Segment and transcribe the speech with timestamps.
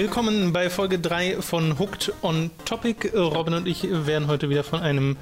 [0.00, 3.08] Willkommen bei Folge 3 von Hooked on Topic.
[3.14, 5.16] Robin und ich werden heute wieder von einem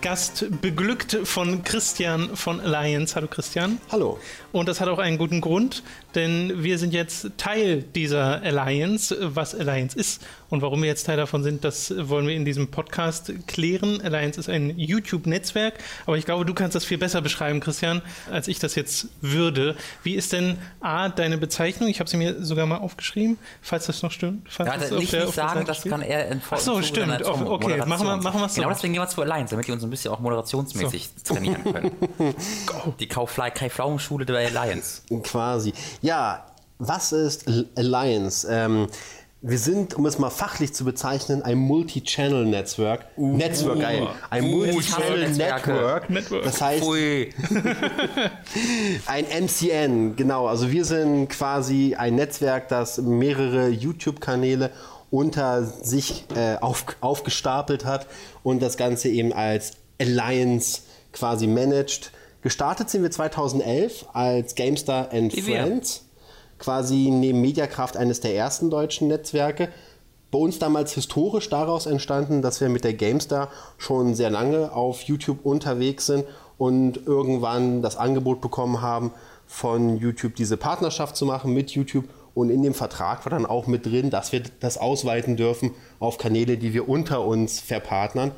[0.00, 3.14] Gast beglückt von Christian von Alliance.
[3.14, 3.78] Hallo Christian.
[3.90, 4.18] Hallo.
[4.52, 5.82] Und das hat auch einen guten Grund,
[6.16, 9.16] denn wir sind jetzt Teil dieser Alliance.
[9.20, 12.70] Was Alliance ist und warum wir jetzt Teil davon sind, das wollen wir in diesem
[12.70, 14.00] Podcast klären.
[14.00, 15.74] Alliance ist ein YouTube-Netzwerk,
[16.06, 19.76] aber ich glaube, du kannst das viel besser beschreiben, Christian, als ich das jetzt würde.
[20.02, 21.88] Wie ist denn A, deine Bezeichnung?
[21.88, 24.48] Ich habe sie mir sogar mal aufgeschrieben, falls das noch stimmt.
[24.48, 27.24] Falls ja, das nicht, nicht sagen, das kann er in Ach so, stimmt.
[27.24, 28.56] Okay, machen wir, machen wir so.
[28.56, 31.34] Genau deswegen gehen wir zu Alliance, damit die uns ein bisschen auch moderationsmäßig so.
[31.34, 31.92] trainieren können.
[33.00, 35.02] die Kai-Pflaumenschule der Alliance.
[35.22, 35.72] Quasi.
[36.06, 36.46] Ja,
[36.78, 38.46] was ist Alliance?
[38.48, 38.86] Ähm,
[39.42, 43.06] wir sind, um es mal fachlich zu bezeichnen, ein Multi-Channel-Netzwerk.
[43.16, 46.06] Uh, Netzwerk, ein, ein uh, Multi-Channel-Network.
[46.44, 46.84] Das heißt,
[49.06, 50.46] ein MCN, genau.
[50.46, 54.70] Also wir sind quasi ein Netzwerk, das mehrere YouTube-Kanäle
[55.10, 58.06] unter sich äh, auf, aufgestapelt hat
[58.44, 62.12] und das Ganze eben als Alliance quasi managt.
[62.46, 66.04] Gestartet sind wir 2011 als GameStar and Wie Friends.
[66.04, 66.58] Wir?
[66.60, 69.68] Quasi neben Mediakraft eines der ersten deutschen Netzwerke.
[70.30, 75.00] Bei uns damals historisch daraus entstanden, dass wir mit der GameStar schon sehr lange auf
[75.00, 76.24] YouTube unterwegs sind
[76.56, 79.10] und irgendwann das Angebot bekommen haben,
[79.48, 82.04] von YouTube diese Partnerschaft zu machen mit YouTube.
[82.32, 86.16] Und in dem Vertrag war dann auch mit drin, dass wir das ausweiten dürfen auf
[86.16, 88.30] Kanäle, die wir unter uns verpartnern.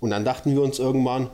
[0.00, 1.30] Und dann dachten wir uns irgendwann,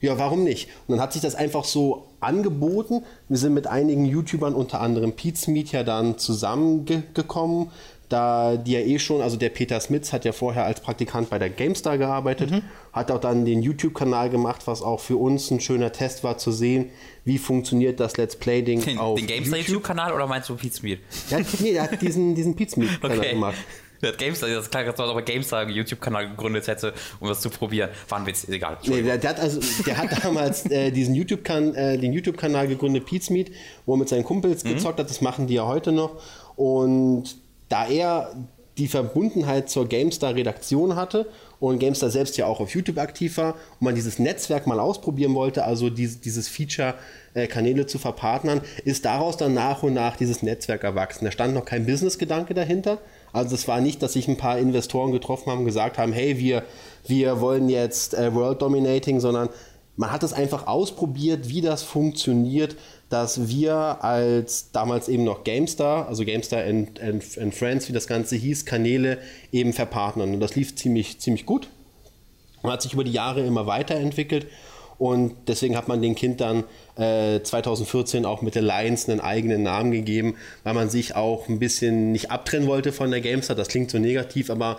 [0.00, 0.68] ja, warum nicht?
[0.86, 3.02] Und dann hat sich das einfach so angeboten.
[3.28, 7.70] Wir sind mit einigen YouTubern, unter anderem Pete's Meet, dann zusammengekommen.
[8.08, 11.38] Da die ja eh schon, also der Peter Smits hat ja vorher als Praktikant bei
[11.38, 12.62] der GameStar gearbeitet, mhm.
[12.92, 16.50] hat auch dann den YouTube-Kanal gemacht, was auch für uns ein schöner Test war zu
[16.50, 16.90] sehen,
[17.24, 20.98] wie funktioniert das Let's Play-Ding auf Den GameStar YouTube-Kanal oder meinst du Pete's Meet?
[21.30, 23.30] Ja, nee, der hat diesen, diesen Pete's Meet-Kanal okay.
[23.30, 23.58] gemacht.
[24.02, 27.40] Der hat GameStar, das klang, als ob er GameStar einen YouTube-Kanal gegründet hätte, um das
[27.40, 27.90] zu probieren.
[28.08, 28.78] War ein Witz, egal.
[28.86, 33.04] Nee, der, der, hat also, der hat damals äh, diesen YouTube äh, den YouTube-Kanal gegründet,
[33.04, 33.52] Pete's Meet,
[33.84, 34.70] wo er mit seinen Kumpels mhm.
[34.70, 35.10] gezockt hat.
[35.10, 36.22] Das machen die ja heute noch.
[36.56, 37.36] Und
[37.68, 38.34] da er
[38.78, 41.26] die Verbundenheit zur GameStar-Redaktion hatte
[41.58, 45.34] und GameStar selbst ja auch auf YouTube aktiv war und man dieses Netzwerk mal ausprobieren
[45.34, 46.94] wollte, also dieses, dieses Feature
[47.34, 51.26] äh, Kanäle zu verpartnern, ist daraus dann nach und nach dieses Netzwerk erwachsen.
[51.26, 52.98] Da stand noch kein Business-Gedanke dahinter,
[53.32, 56.38] also es war nicht, dass sich ein paar Investoren getroffen haben und gesagt haben, hey,
[56.38, 56.64] wir,
[57.06, 59.48] wir wollen jetzt äh, World Dominating, sondern
[59.96, 62.76] man hat es einfach ausprobiert, wie das funktioniert,
[63.10, 68.06] dass wir als damals eben noch GameStar, also GameStar and, and, and Friends, wie das
[68.06, 69.18] Ganze hieß, Kanäle
[69.52, 70.32] eben verpartnern.
[70.32, 71.68] Und das lief ziemlich, ziemlich gut.
[72.62, 74.46] Man hat sich über die Jahre immer weiterentwickelt
[75.00, 76.64] und deswegen hat man dem Kind dann
[76.96, 81.58] äh, 2014 auch mit der Lions einen eigenen Namen gegeben, weil man sich auch ein
[81.58, 83.56] bisschen nicht abtrennen wollte von der GameStar.
[83.56, 84.76] Das klingt so negativ, aber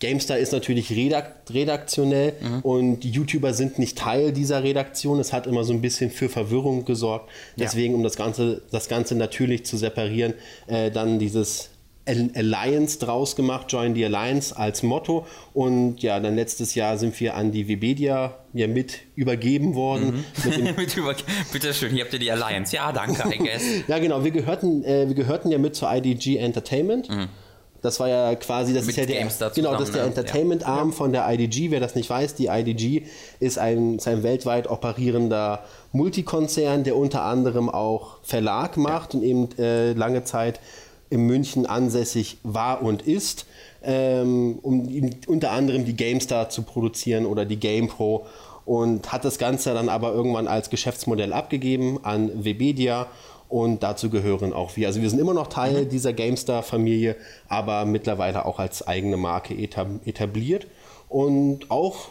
[0.00, 2.60] GameStar ist natürlich redakt redaktionell mhm.
[2.62, 5.20] und die YouTuber sind nicht Teil dieser Redaktion.
[5.20, 7.28] Es hat immer so ein bisschen für Verwirrung gesorgt.
[7.58, 7.98] Deswegen, ja.
[7.98, 10.32] um das Ganze, das Ganze natürlich zu separieren,
[10.66, 11.68] äh, dann dieses
[12.08, 15.26] Alliance draus gemacht, Join the Alliance als Motto.
[15.54, 20.24] Und ja, dann letztes Jahr sind wir an die Webedia ja mit übergeben worden.
[20.44, 20.64] Mhm.
[20.64, 21.14] Mit mit über
[21.52, 22.74] Bitte schön, hier habt ihr die Alliance.
[22.74, 23.62] Ja, danke, I guess.
[23.86, 24.24] ja, genau.
[24.24, 27.08] Wir gehörten, äh, wir gehörten ja mit zur IDG Entertainment.
[27.08, 27.28] Mhm.
[27.80, 30.08] Das war ja quasi, das mit ist ja der, genau, das ist der ne?
[30.08, 30.94] Entertainment-Arm ja.
[30.94, 31.70] von der IDG.
[31.70, 33.04] Wer das nicht weiß, die IDG
[33.38, 39.20] ist ein, ist ein weltweit operierender Multikonzern, der unter anderem auch Verlag macht ja.
[39.20, 40.58] und eben äh, lange Zeit
[41.10, 43.46] in München ansässig war und ist,
[43.82, 44.88] ähm, um
[45.26, 48.26] unter anderem die GameStar zu produzieren oder die GamePro
[48.64, 53.06] und hat das Ganze dann aber irgendwann als Geschäftsmodell abgegeben an Webedia
[53.48, 54.88] und dazu gehören auch wir.
[54.88, 55.88] Also wir sind immer noch Teil mhm.
[55.88, 57.16] dieser GameStar-Familie,
[57.48, 60.66] aber mittlerweile auch als eigene Marke etabliert
[61.08, 62.08] und auch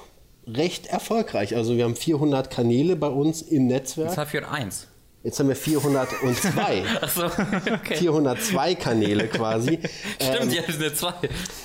[0.48, 1.56] recht erfolgreich.
[1.56, 4.08] Also wir haben 400 Kanäle bei uns im Netzwerk.
[4.08, 4.88] Das war 401.
[5.28, 6.84] Jetzt haben wir 402.
[7.02, 7.98] Ach so, okay.
[7.98, 9.78] 402 Kanäle quasi.
[10.22, 11.12] Stimmt, ähm, ja, sind zwei.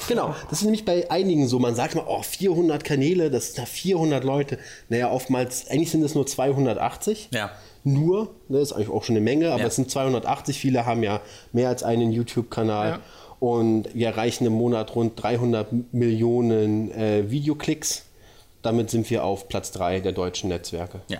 [0.08, 1.60] Genau, das ist nämlich bei einigen so.
[1.60, 4.58] Man sagt mal, oh, 400 Kanäle, das sind da 400 Leute.
[4.88, 7.28] Naja, oftmals, eigentlich sind es nur 280.
[7.30, 7.52] Ja.
[7.84, 9.68] Nur, ne, ist eigentlich auch schon eine Menge, aber ja.
[9.68, 10.58] es sind 280.
[10.58, 11.20] Viele haben ja
[11.52, 12.88] mehr als einen YouTube-Kanal.
[12.88, 13.00] Ja.
[13.38, 18.06] Und wir erreichen im Monat rund 300 Millionen äh, Videoklicks
[18.62, 21.00] damit sind wir auf Platz 3 der deutschen Netzwerke.
[21.08, 21.18] Ja.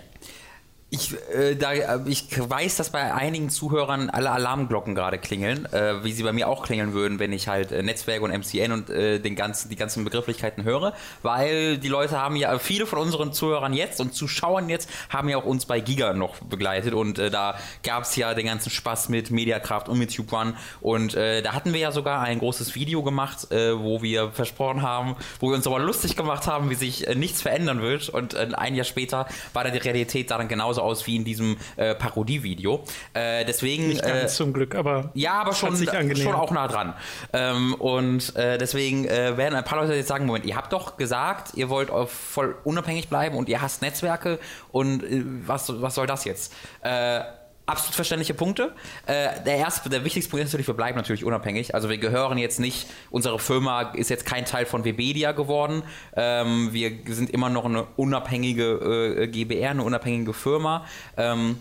[0.95, 6.03] Ich, äh, da, äh, ich weiß, dass bei einigen Zuhörern alle Alarmglocken gerade klingeln, äh,
[6.03, 8.91] wie sie bei mir auch klingeln würden, wenn ich halt äh, Netzwerk und MCN und
[8.91, 10.93] äh, den ganzen, die ganzen Begrifflichkeiten höre,
[11.23, 15.37] weil die Leute haben ja, viele von unseren Zuhörern jetzt und Zuschauern jetzt haben ja
[15.37, 19.09] auch uns bei Giga noch begleitet und äh, da gab es ja den ganzen Spaß
[19.09, 20.53] mit Mediakraft und mit Tube One.
[20.79, 25.49] Und da hatten wir ja sogar ein großes Video gemacht, wo wir versprochen haben, wo
[25.49, 28.09] wir uns aber lustig gemacht haben, wie sich nichts verändern wird.
[28.09, 31.57] Und ein Jahr später war dann die Realität da dann genauso aus wie in diesem
[31.77, 32.83] äh, Parodievideo.
[33.13, 33.87] Äh, deswegen.
[33.87, 36.93] Nicht ganz äh, zum Glück, aber ja, aber schon, schon auch nah dran.
[37.31, 40.97] Ähm, und äh, deswegen äh, werden ein paar Leute jetzt sagen: Moment, ihr habt doch
[40.97, 44.39] gesagt, ihr wollt voll unabhängig bleiben und ihr hasst Netzwerke
[44.71, 45.03] und
[45.45, 46.53] was, was soll das jetzt?
[46.81, 47.21] Äh,
[47.65, 48.73] Absolut verständliche Punkte.
[49.05, 51.73] Äh, der erste, der wichtigste Punkt ist natürlich, wir bleiben natürlich unabhängig.
[51.73, 55.83] Also wir gehören jetzt nicht, unsere Firma ist jetzt kein Teil von Webedia geworden.
[56.13, 60.85] Ähm, wir sind immer noch eine unabhängige äh, GBR, eine unabhängige Firma.
[61.15, 61.57] Ähm,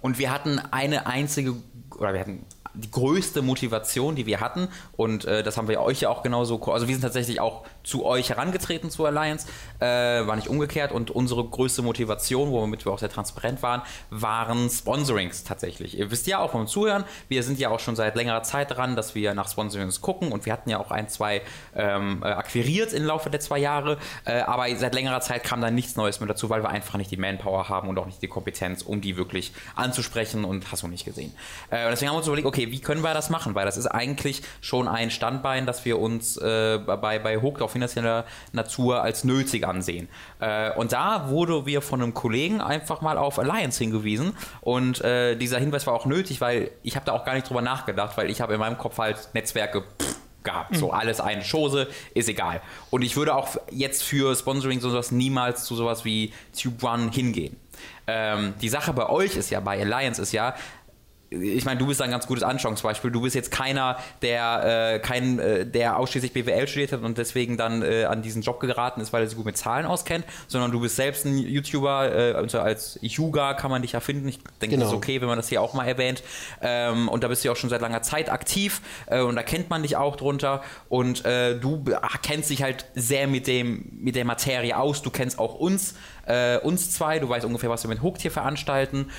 [0.00, 1.56] und wir hatten eine einzige,
[1.98, 6.00] oder wir hatten die größte Motivation, die wir hatten, und äh, das haben wir euch
[6.00, 9.46] ja auch genauso, also wir sind tatsächlich auch zu euch herangetreten zu Alliance,
[9.78, 10.92] äh, war nicht umgekehrt.
[10.92, 15.98] Und unsere größte Motivation, womit wir auch sehr transparent waren, waren Sponsorings tatsächlich.
[15.98, 18.96] Ihr wisst ja auch vom Zuhören, wir sind ja auch schon seit längerer Zeit dran,
[18.96, 20.32] dass wir nach Sponsorings gucken.
[20.32, 21.42] Und wir hatten ja auch ein, zwei
[21.74, 25.70] ähm, äh, akquiriert im Laufe der zwei Jahre, äh, aber seit längerer Zeit kam da
[25.70, 28.28] nichts Neues mehr dazu, weil wir einfach nicht die Manpower haben und auch nicht die
[28.28, 30.44] Kompetenz, um die wirklich anzusprechen.
[30.44, 31.32] Und hast du nicht gesehen.
[31.70, 33.54] Äh, deswegen haben wir uns überlegt, okay, wie können wir das machen?
[33.54, 38.24] Weil das ist eigentlich schon ein Standbein, dass wir uns äh, bei, bei auf finanzieller
[38.52, 40.08] Natur als nötig ansehen.
[40.40, 45.36] Äh, und da wurde wir von einem Kollegen einfach mal auf Alliance hingewiesen und äh,
[45.36, 48.30] dieser Hinweis war auch nötig, weil ich habe da auch gar nicht drüber nachgedacht, weil
[48.30, 50.76] ich habe in meinem Kopf halt Netzwerke pff, gehabt.
[50.76, 52.60] So alles eine Chose, ist egal.
[52.90, 57.56] Und ich würde auch jetzt für Sponsoring sowas niemals zu sowas wie Tube One hingehen.
[58.06, 60.54] Ähm, die Sache bei euch ist ja, bei Alliance ist ja,
[61.30, 63.12] ich meine, du bist ein ganz gutes Anschauungsbeispiel.
[63.12, 67.56] Du bist jetzt keiner, der äh, kein, äh, der ausschließlich BWL studiert hat und deswegen
[67.56, 70.72] dann äh, an diesen Job geraten ist, weil er sich gut mit Zahlen auskennt, sondern
[70.72, 74.26] du bist selbst ein YouTuber, äh, also als Yuga kann man dich ja finden.
[74.26, 74.80] Ich denke, Genau.
[74.86, 76.22] das ist okay, wenn man das hier auch mal erwähnt.
[76.62, 79.44] Ähm, und da bist du ja auch schon seit langer Zeit aktiv äh, und da
[79.44, 83.88] kennt man dich auch drunter und äh, du be- kennst dich halt sehr mit dem
[84.00, 85.00] mit der Materie aus.
[85.02, 85.94] Du kennst auch uns,
[86.26, 87.20] äh, uns zwei.
[87.20, 89.10] Du weißt ungefähr, was wir mit Hooked hier veranstalten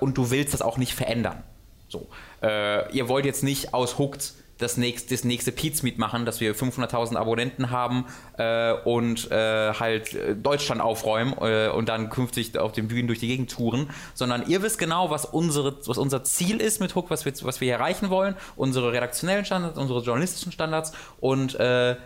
[0.00, 1.42] und du willst das auch nicht verändern.
[1.90, 2.08] So,
[2.42, 6.54] äh, ihr wollt jetzt nicht aus Hooked das nächste, das nächste Pizmeet machen, dass wir
[6.54, 8.06] 500.000 Abonnenten haben
[8.38, 13.18] äh, und äh, halt äh, Deutschland aufräumen äh, und dann künftig auf den Bühnen durch
[13.18, 17.10] die Gegend touren, sondern ihr wisst genau, was, unsere, was unser Ziel ist mit Hook,
[17.10, 21.96] was wir, was wir hier erreichen wollen, unsere redaktionellen Standards, unsere journalistischen Standards und äh,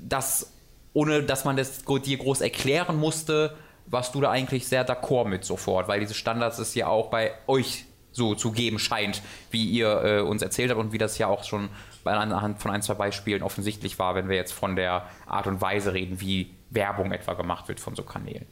[0.00, 0.52] das,
[0.94, 3.54] ohne dass man das dir groß erklären musste,
[3.86, 7.32] warst du da eigentlich sehr d'accord mit sofort, weil diese Standards es ja auch bei
[7.46, 7.84] euch
[8.18, 11.44] so zu geben scheint, wie ihr äh, uns erzählt habt und wie das ja auch
[11.44, 11.70] schon
[12.04, 15.94] anhand von ein, zwei Beispielen offensichtlich war, wenn wir jetzt von der Art und Weise
[15.94, 18.46] reden, wie Werbung etwa gemacht wird von so Kanälen.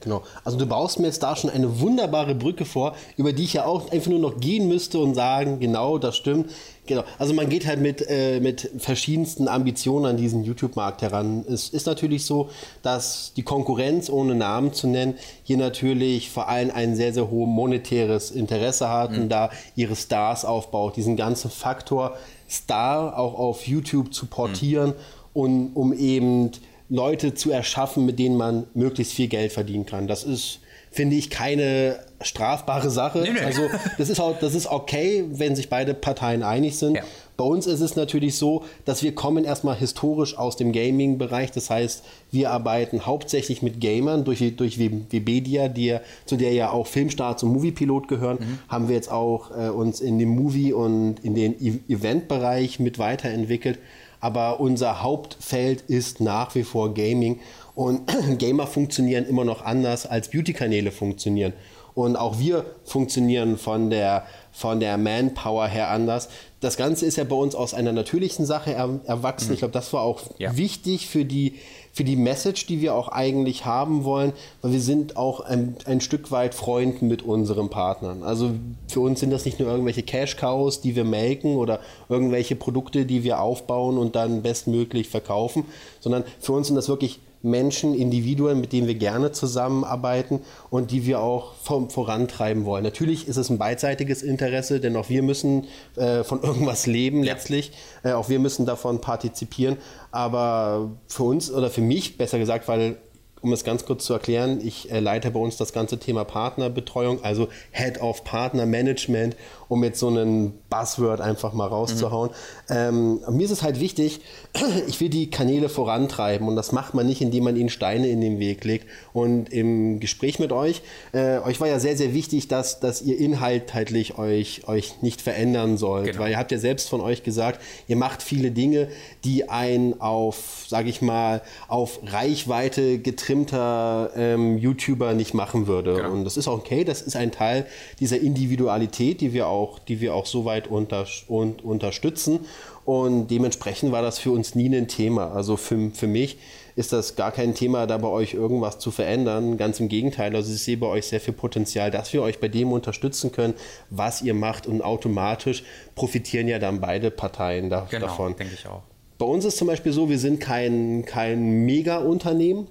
[0.00, 0.22] Genau.
[0.44, 3.64] Also du baust mir jetzt da schon eine wunderbare Brücke vor, über die ich ja
[3.64, 6.50] auch einfach nur noch gehen müsste und sagen, genau, das stimmt.
[6.86, 7.04] Genau.
[7.18, 11.44] Also man geht halt mit, äh, mit verschiedensten Ambitionen an diesen YouTube-Markt heran.
[11.48, 12.48] Es ist natürlich so,
[12.82, 17.48] dass die Konkurrenz, ohne Namen zu nennen, hier natürlich vor allem ein sehr, sehr hohes
[17.48, 20.96] monetäres Interesse hat und da ihre Stars aufbaut.
[20.96, 22.16] Diesen ganzen Faktor
[22.48, 24.94] Star auch auf YouTube zu portieren
[25.34, 26.52] und um eben
[26.88, 30.06] Leute zu erschaffen, mit denen man möglichst viel Geld verdienen kann.
[30.06, 33.20] Das ist, finde ich, keine strafbare Sache.
[33.20, 33.40] Nee, nee.
[33.40, 33.62] Also
[33.98, 36.96] das ist, auch, das ist okay, wenn sich beide Parteien einig sind.
[36.96, 37.02] Ja.
[37.36, 41.52] Bei uns ist es natürlich so, dass wir kommen erstmal historisch aus dem Gaming-Bereich.
[41.52, 42.02] Das heißt,
[42.32, 47.52] wir arbeiten hauptsächlich mit Gamern durch, durch Webedia, die, zu der ja auch Filmstarts und
[47.52, 48.58] Moviepilot gehören, Mhm.
[48.68, 52.98] haben wir jetzt auch äh, uns in dem Movie- und in den E- Event-Bereich mit
[52.98, 53.78] weiterentwickelt.
[54.20, 57.40] Aber unser Hauptfeld ist nach wie vor Gaming.
[57.74, 58.02] Und
[58.38, 61.52] Gamer funktionieren immer noch anders als Beauty-Kanäle funktionieren.
[61.94, 64.24] Und auch wir funktionieren von der,
[64.58, 66.28] von der Manpower her anders.
[66.60, 69.52] Das Ganze ist ja bei uns aus einer natürlichen Sache er, erwachsen.
[69.52, 70.56] Ich glaube, das war auch Ja.
[70.56, 71.54] wichtig für die,
[71.92, 76.00] für die Message, die wir auch eigentlich haben wollen, weil wir sind auch ein, ein
[76.00, 78.24] Stück weit Freund mit unseren Partnern.
[78.24, 78.50] Also
[78.88, 83.22] für uns sind das nicht nur irgendwelche Cash-Cows, die wir melken oder irgendwelche Produkte, die
[83.22, 85.66] wir aufbauen und dann bestmöglich verkaufen,
[86.00, 90.40] sondern für uns sind das wirklich Menschen, Individuen, mit denen wir gerne zusammenarbeiten
[90.70, 92.84] und die wir auch vom, vorantreiben wollen.
[92.84, 95.66] Natürlich ist es ein beidseitiges Interesse, denn auch wir müssen
[95.96, 97.34] äh, von irgendwas leben Ja.
[97.34, 97.72] letztlich.
[98.02, 99.76] Äh, auch wir müssen davon partizipieren.
[100.10, 102.96] Aber für uns oder für mich, besser gesagt, weil
[103.40, 107.22] um es ganz kurz zu erklären, ich äh, leite bei uns das ganze Thema Partnerbetreuung,
[107.22, 109.36] also Head of Partner Management,
[109.68, 112.30] um jetzt so einen Buzzword einfach mal rauszuhauen.
[112.68, 112.74] Mhm.
[112.74, 114.20] Ähm, mir ist es halt wichtig,
[114.88, 118.20] ich will die Kanäle vorantreiben und das macht man nicht, indem man ihnen Steine in
[118.20, 118.86] den Weg legt.
[119.12, 120.82] Und im Gespräch mit euch,
[121.12, 125.76] äh, euch war ja sehr, sehr wichtig, dass, dass ihr inhaltlich euch, euch nicht verändern
[125.76, 126.20] sollt, genau.
[126.20, 128.88] weil ihr habt ja selbst von euch gesagt, ihr macht viele Dinge,
[129.24, 135.94] die einen auf, sage ich mal, auf Reichweite getrimmter ähm, YouTuber nicht machen würde.
[135.96, 136.12] Genau.
[136.12, 137.66] Und das ist auch okay, das ist ein Teil
[138.00, 139.57] dieser Individualität, die wir auch,
[139.88, 142.40] die wir auch soweit unter, un, unterstützen.
[142.84, 145.32] Und dementsprechend war das für uns nie ein Thema.
[145.32, 146.38] Also für, für mich
[146.74, 149.56] ist das gar kein Thema, da bei euch irgendwas zu verändern.
[149.58, 150.34] Ganz im Gegenteil.
[150.34, 153.54] Also ich sehe bei euch sehr viel Potenzial, dass wir euch bei dem unterstützen können,
[153.90, 154.66] was ihr macht.
[154.66, 155.64] Und automatisch
[155.96, 158.36] profitieren ja dann beide Parteien da, genau, davon.
[158.36, 158.82] denke ich auch.
[159.18, 162.68] Bei uns ist zum Beispiel so, wir sind kein, kein Mega-Unternehmen.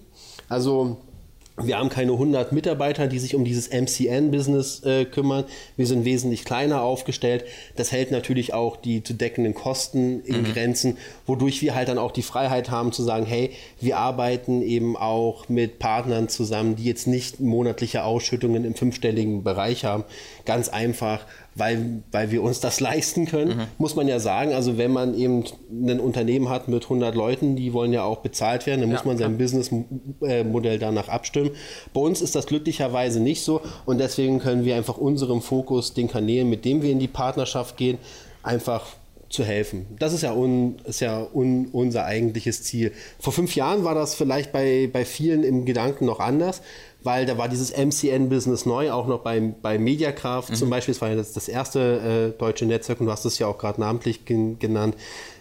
[0.48, 0.98] Also
[1.60, 5.46] wir haben keine 100 Mitarbeiter, die sich um dieses MCN-Business äh, kümmern.
[5.76, 7.46] Wir sind wesentlich kleiner aufgestellt.
[7.76, 10.54] Das hält natürlich auch die zu deckenden Kosten in mhm.
[10.54, 14.96] Grenzen, wodurch wir halt dann auch die Freiheit haben zu sagen, hey, wir arbeiten eben
[14.96, 20.04] auch mit Partnern zusammen, die jetzt nicht monatliche Ausschüttungen im fünfstelligen Bereich haben.
[20.48, 21.26] Ganz einfach,
[21.56, 23.64] weil, weil wir uns das leisten können, mhm.
[23.78, 24.54] muss man ja sagen.
[24.54, 28.66] Also wenn man eben ein Unternehmen hat mit 100 Leuten, die wollen ja auch bezahlt
[28.66, 31.52] werden, dann ja, muss man sein Businessmodell danach abstimmen.
[31.94, 36.08] Bei uns ist das glücklicherweise nicht so und deswegen können wir einfach unserem Fokus, den
[36.08, 37.98] Kanälen, mit denen wir in die Partnerschaft gehen,
[38.42, 38.86] einfach
[39.30, 39.86] zu helfen.
[40.00, 42.94] Das ist ja, un, ist ja un, unser eigentliches Ziel.
[43.20, 46.62] Vor fünf Jahren war das vielleicht bei, bei vielen im Gedanken noch anders
[47.04, 50.56] weil da war dieses MCN-Business neu, auch noch bei, bei Mediakraft mhm.
[50.56, 50.94] zum Beispiel.
[50.94, 53.58] Das war ja das, das erste äh, deutsche Netzwerk und du hast es ja auch
[53.58, 54.96] gerade namentlich gen genannt.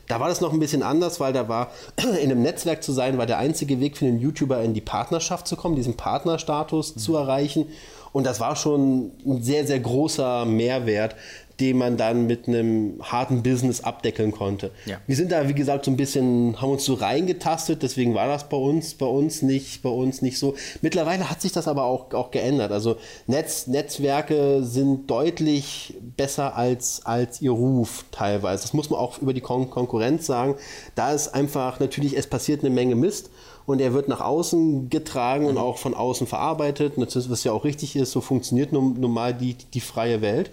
[0.08, 3.18] Da war das noch ein bisschen anders, weil da war, in einem Netzwerk zu sein,
[3.18, 7.00] war der einzige Weg für den YouTuber in die Partnerschaft zu kommen, diesen Partnerstatus mhm.
[7.00, 7.66] zu erreichen.
[8.12, 11.16] Und das war schon ein sehr, sehr großer Mehrwert,
[11.60, 14.70] den man dann mit einem harten Business abdeckeln konnte.
[14.84, 14.98] Ja.
[15.06, 18.48] Wir sind da, wie gesagt, so ein bisschen, haben uns so reingetastet, deswegen war das
[18.48, 20.54] bei uns, bei uns nicht, bei uns nicht so.
[20.82, 22.72] Mittlerweile hat sich das aber auch, auch geändert.
[22.72, 22.96] Also
[23.26, 28.62] Netz, Netzwerke sind deutlich besser als, als ihr Ruf teilweise.
[28.62, 30.56] Das muss man auch über die Kon Konkurrenz sagen.
[30.94, 33.30] Da ist einfach natürlich, es passiert eine Menge Mist
[33.66, 35.60] und er wird nach außen getragen und mhm.
[35.60, 36.94] auch von außen verarbeitet.
[36.96, 40.50] was ja auch richtig ist, so funktioniert nun, nun mal die, die freie Welt.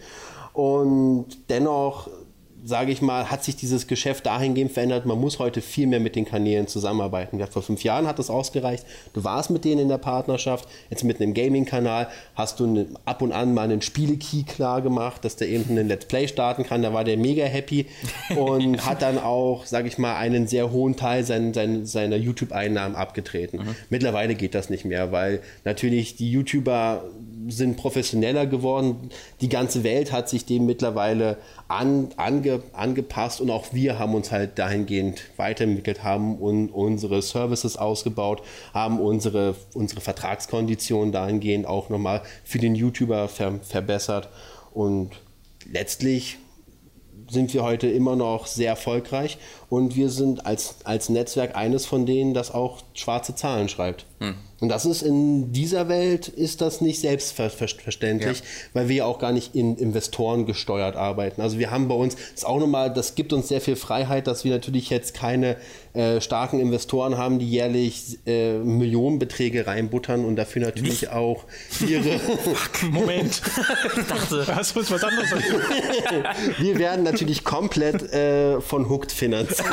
[0.53, 2.10] Und dennoch
[2.65, 6.15] sage ich mal, hat sich dieses Geschäft dahingehend verändert, man muss heute viel mehr mit
[6.15, 7.45] den Kanälen zusammenarbeiten.
[7.48, 8.86] Vor fünf Jahren hat das ausgereicht.
[9.13, 13.33] Du warst mit denen in der Partnerschaft, jetzt mit einem Gaming-Kanal hast du ab und
[13.33, 16.81] an mal einen Spiele-Key klar gemacht, dass der eben einen Let's Play starten kann.
[16.81, 17.88] Da war der mega happy
[18.36, 22.95] und hat dann auch, sage ich mal, einen sehr hohen Teil sein, sein, seiner YouTube-Einnahmen
[22.95, 23.57] abgetreten.
[23.57, 23.75] Mhm.
[23.89, 27.03] Mittlerweile geht das nicht mehr, weil natürlich die YouTuber
[27.47, 29.09] sind professioneller geworden.
[29.41, 34.31] Die ganze Welt hat sich dem mittlerweile an, ange, angepasst und auch wir haben uns
[34.31, 38.41] halt dahingehend weiterentwickelt, haben un, unsere Services ausgebaut,
[38.73, 44.29] haben unsere, unsere Vertragskonditionen dahingehend auch nochmal für den YouTuber ver, verbessert
[44.73, 45.12] und
[45.71, 46.38] letztlich
[47.29, 49.38] sind wir heute immer noch sehr erfolgreich
[49.69, 54.05] und wir sind als, als Netzwerk eines von denen, das auch schwarze Zahlen schreibt.
[54.19, 54.35] Hm.
[54.63, 58.46] Und das ist in dieser Welt ist das nicht selbstverständlich, ja.
[58.72, 61.41] weil wir ja auch gar nicht in Investoren gesteuert arbeiten.
[61.41, 64.25] Also wir haben bei uns, das ist auch nochmal, das gibt uns sehr viel Freiheit,
[64.25, 65.58] dass wir natürlich jetzt keine
[65.91, 71.12] äh, starken Investoren haben, die jährlich äh, Millionenbeträge reinbuttern und dafür natürlich nicht?
[71.12, 71.43] auch
[71.86, 72.22] ihre.
[72.89, 73.41] Moment.
[73.98, 75.29] ich dachte, hast du uns was anderes
[76.58, 79.67] Wir werden natürlich komplett äh, von Hooked finanziert.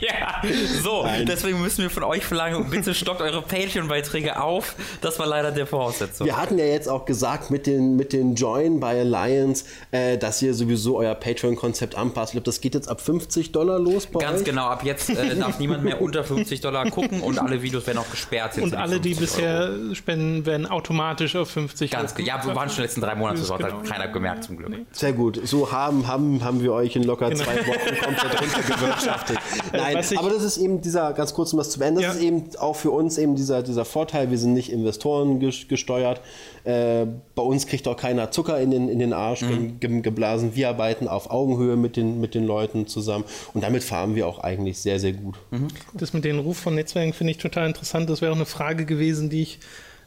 [0.00, 0.40] ja,
[0.82, 1.26] so, Nein.
[1.26, 4.74] deswegen müssen wir von euch verlangen, bitte stockt eure Patreon-Beiträge auf.
[5.00, 6.26] Das war leider der Voraussetzung.
[6.26, 10.40] Wir hatten ja jetzt auch gesagt mit den, mit den Join by Alliance, äh, dass
[10.42, 12.30] ihr sowieso euer Patreon-Konzept anpasst.
[12.30, 14.44] Ich glaube, das geht jetzt ab 50 Dollar los bei Ganz euch.
[14.44, 17.98] genau, ab jetzt äh, darf niemand mehr unter 50 Dollar gucken und alle Videos werden
[17.98, 18.58] auch gesperrt.
[18.58, 19.94] Und alle, die bisher Euro.
[19.94, 22.28] spenden, werden automatisch auf 50 Ganz genau.
[22.28, 23.78] Ja, wir waren schon letzten drei Monate so, genau.
[23.78, 24.70] hat keiner gemerkt zum Glück.
[24.70, 24.86] Nee.
[24.92, 25.40] Sehr gut.
[25.44, 27.44] So haben, haben, haben wir euch in locker genau.
[27.44, 29.38] zwei Wochen komplett runtergewirtschaftet.
[29.72, 32.12] Nein, aber das ist eben dieser, ganz kurz um das zu beenden, das ja.
[32.12, 36.20] ist eben auch für uns eben dieser, dieser Vorteil, wir sind nicht Investoren gesteuert.
[36.64, 39.80] Äh, bei uns kriegt auch keiner Zucker in den, in den Arsch mhm.
[39.80, 40.54] ge geblasen.
[40.54, 44.40] Wir arbeiten auf Augenhöhe mit den, mit den Leuten zusammen und damit fahren wir auch
[44.40, 45.36] eigentlich sehr, sehr gut.
[45.50, 45.68] Mhm.
[45.94, 48.10] Das mit dem Ruf von Netzwerken finde ich total interessant.
[48.10, 49.58] Das wäre auch eine Frage gewesen, die ich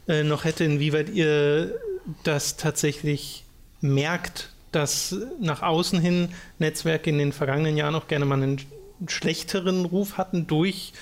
[0.08, 1.74] äh, noch hätte, inwieweit ihr
[2.24, 3.44] das tatsächlich
[3.80, 6.28] merkt, dass nach außen hin
[6.58, 8.60] Netzwerke in den vergangenen Jahren auch gerne mal einen
[9.08, 10.92] schlechteren Ruf hatten durch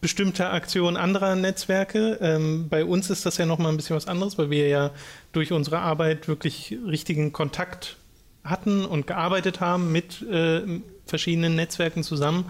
[0.00, 2.18] bestimmter Aktionen anderer Netzwerke.
[2.20, 4.90] Ähm, bei uns ist das ja nochmal ein bisschen was anderes, weil wir ja
[5.32, 7.96] durch unsere Arbeit wirklich richtigen Kontakt
[8.44, 10.62] hatten und gearbeitet haben mit äh,
[11.06, 12.46] verschiedenen Netzwerken zusammen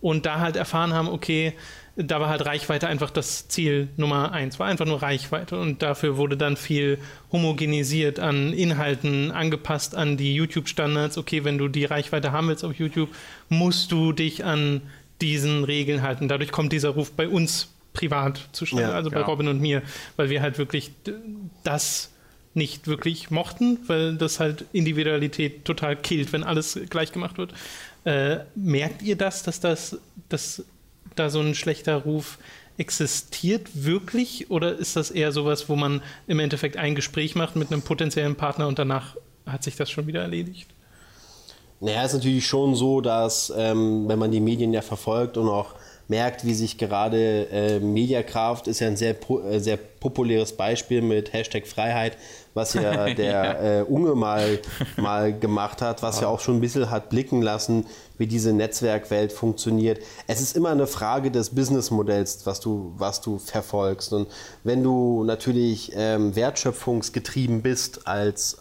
[0.00, 1.54] und da halt erfahren haben, okay,
[1.94, 6.16] da war halt Reichweite einfach das Ziel Nummer eins, war einfach nur Reichweite und dafür
[6.16, 6.98] wurde dann viel
[7.30, 11.18] homogenisiert an Inhalten, angepasst an die YouTube-Standards.
[11.18, 13.10] Okay, wenn du die Reichweite haben willst auf YouTube,
[13.50, 14.80] musst du dich an
[15.22, 16.28] diesen Regeln halten.
[16.28, 19.26] Dadurch kommt dieser Ruf bei uns privat zustande, ja, also bei ja.
[19.26, 19.82] Robin und mir,
[20.16, 20.92] weil wir halt wirklich
[21.62, 22.10] das
[22.54, 27.54] nicht wirklich mochten, weil das halt Individualität total killt, wenn alles gleich gemacht wird.
[28.04, 29.98] Äh, merkt ihr das, dass das,
[30.28, 30.64] dass
[31.14, 32.38] da so ein schlechter Ruf
[32.78, 37.70] existiert wirklich oder ist das eher sowas, wo man im Endeffekt ein Gespräch macht mit
[37.70, 40.68] einem potenziellen Partner und danach hat sich das schon wieder erledigt?
[41.82, 45.74] Naja, ist natürlich schon so, dass ähm, wenn man die Medien ja verfolgt und auch
[46.06, 49.16] merkt, wie sich gerade äh, Mediakraft ist ja ein sehr,
[49.50, 52.16] äh, sehr populäres Beispiel mit Hashtag Freiheit,
[52.54, 53.80] was ja der ja.
[53.80, 54.60] Äh, Unge mal,
[54.96, 56.22] mal gemacht hat, was ja.
[56.22, 57.86] ja auch schon ein bisschen hat blicken lassen,
[58.16, 59.98] wie diese Netzwerkwelt funktioniert.
[60.28, 64.12] Es ist immer eine Frage des Businessmodells, was du, was du verfolgst.
[64.12, 64.28] Und
[64.62, 68.58] wenn du natürlich ähm, wertschöpfungsgetrieben bist als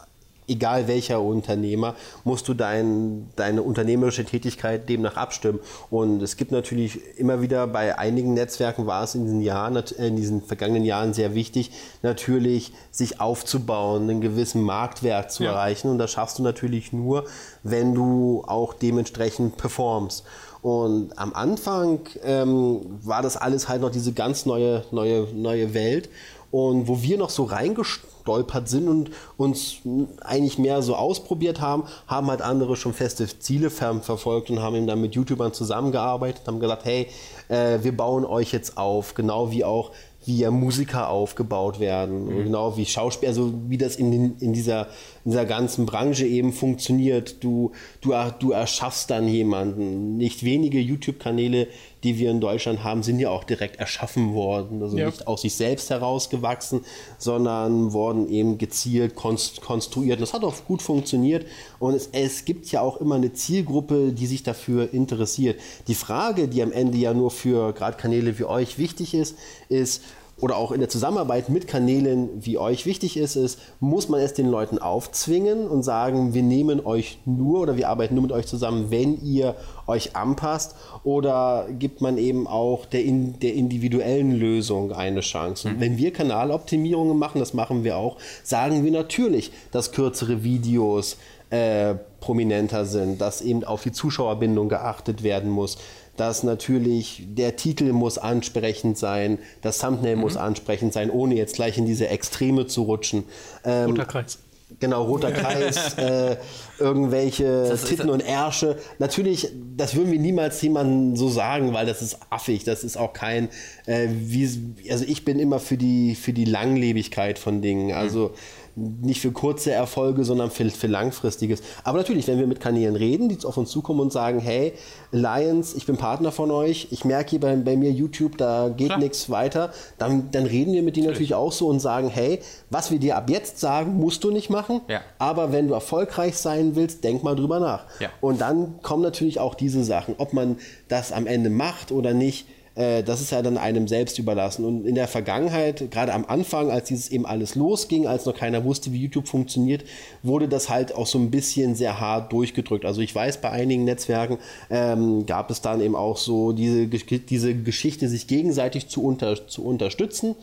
[0.47, 5.59] egal welcher Unternehmer, musst du dein, deine unternehmerische Tätigkeit demnach abstimmen.
[5.89, 10.15] Und es gibt natürlich immer wieder bei einigen Netzwerken war es in diesen Jahren, in
[10.15, 11.71] diesen vergangenen Jahren sehr wichtig,
[12.01, 15.51] natürlich sich aufzubauen, einen gewissen Marktwert zu ja.
[15.51, 15.89] erreichen.
[15.89, 17.25] Und das schaffst du natürlich nur,
[17.63, 20.23] wenn du auch dementsprechend performst.
[20.61, 26.09] Und am Anfang ähm, war das alles halt noch diese ganz neue, neue, neue Welt.
[26.51, 29.77] Und wo wir noch so reingestolpert sind und uns
[30.21, 34.75] eigentlich mehr so ausprobiert haben, haben halt andere schon feste Ziele ver verfolgt und haben
[34.75, 37.07] eben dann mit YouTubern zusammengearbeitet, haben gesagt, hey,
[37.47, 39.91] äh, wir bauen euch jetzt auf, genau wie auch
[40.25, 42.43] wie ja Musiker aufgebaut werden, mhm.
[42.43, 44.87] genau wie Schauspieler, also wie das in, den, in, dieser,
[45.25, 47.43] in dieser ganzen Branche eben funktioniert.
[47.43, 47.71] Du,
[48.01, 50.17] du, du erschaffst dann jemanden.
[50.17, 51.67] Nicht wenige YouTube-Kanäle,
[52.03, 54.81] die wir in Deutschland haben, sind ja auch direkt erschaffen worden.
[54.81, 55.05] Also ja.
[55.05, 56.83] nicht aus sich selbst herausgewachsen,
[57.17, 60.17] sondern wurden eben gezielt konstruiert.
[60.17, 61.45] Und das hat auch gut funktioniert.
[61.79, 65.59] Und es, es gibt ja auch immer eine Zielgruppe, die sich dafür interessiert.
[65.87, 69.37] Die Frage, die am Ende ja nur für gerade Kanäle wie euch wichtig ist,
[69.69, 70.01] ist,
[70.41, 74.33] oder auch in der Zusammenarbeit mit Kanälen wie euch wichtig ist, ist, muss man es
[74.33, 78.47] den Leuten aufzwingen und sagen, wir nehmen euch nur oder wir arbeiten nur mit euch
[78.47, 84.91] zusammen, wenn ihr euch anpasst oder gibt man eben auch der, in, der individuellen Lösung
[84.91, 85.67] eine Chance.
[85.67, 85.81] Und mhm.
[85.81, 91.17] wenn wir Kanaloptimierungen machen, das machen wir auch, sagen wir natürlich, dass kürzere Videos
[91.51, 95.77] äh, prominenter sind, dass eben auf die Zuschauerbindung geachtet werden muss
[96.21, 100.21] dass natürlich der Titel muss ansprechend sein, das Thumbnail mhm.
[100.21, 103.23] muss ansprechend sein, ohne jetzt gleich in diese Extreme zu rutschen.
[103.65, 104.37] Ähm, roter Kreis.
[104.79, 106.37] Genau, roter Kreis, äh,
[106.77, 108.77] irgendwelche das Titten und Ärsche.
[108.99, 112.65] Natürlich, das würden wir niemals jemandem so sagen, weil das ist affig.
[112.65, 113.49] Das ist auch kein,
[113.87, 114.47] äh, wie,
[114.91, 117.93] also ich bin immer für die, für die Langlebigkeit von Dingen.
[117.93, 121.61] Also mhm nicht für kurze Erfolge, sondern für, für langfristiges.
[121.83, 124.73] Aber natürlich, wenn wir mit Kanälen reden, die auf uns zukommen und sagen, hey,
[125.11, 128.97] Lions, ich bin Partner von euch, ich merke hier bei, bei mir YouTube, da geht
[128.97, 131.31] nichts weiter, dann, dann reden wir mit denen natürlich.
[131.31, 134.49] natürlich auch so und sagen, hey, was wir dir ab jetzt sagen, musst du nicht
[134.49, 135.01] machen, ja.
[135.19, 137.85] aber wenn du erfolgreich sein willst, denk mal drüber nach.
[137.99, 138.09] Ja.
[138.21, 140.57] Und dann kommen natürlich auch diese Sachen, ob man
[140.87, 144.65] das am Ende macht oder nicht, das ist ja dann einem selbst überlassen.
[144.65, 148.63] Und in der Vergangenheit, gerade am Anfang, als dieses eben alles losging, als noch keiner
[148.63, 149.83] wusste, wie YouTube funktioniert,
[150.23, 152.85] wurde das halt auch so ein bisschen sehr hart durchgedrückt.
[152.85, 154.37] Also ich weiß, bei einigen Netzwerken
[154.69, 159.65] ähm, gab es dann eben auch so diese, diese Geschichte, sich gegenseitig zu, unter, zu
[159.65, 160.35] unterstützen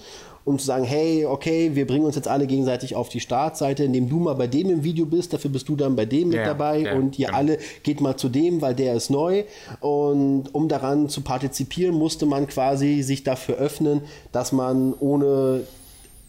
[0.49, 4.09] um zu sagen, hey, okay, wir bringen uns jetzt alle gegenseitig auf die Startseite, indem
[4.09, 6.47] du mal bei dem im Video bist, dafür bist du dann bei dem mit ja,
[6.47, 7.39] dabei ja, und ihr genau.
[7.39, 9.45] alle geht mal zu dem, weil der ist neu.
[9.81, 14.01] Und um daran zu partizipieren, musste man quasi sich dafür öffnen,
[14.33, 15.65] dass man ohne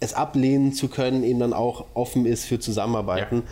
[0.01, 3.37] es ablehnen zu können, eben dann auch offen ist für Zusammenarbeiten.
[3.37, 3.43] Ja.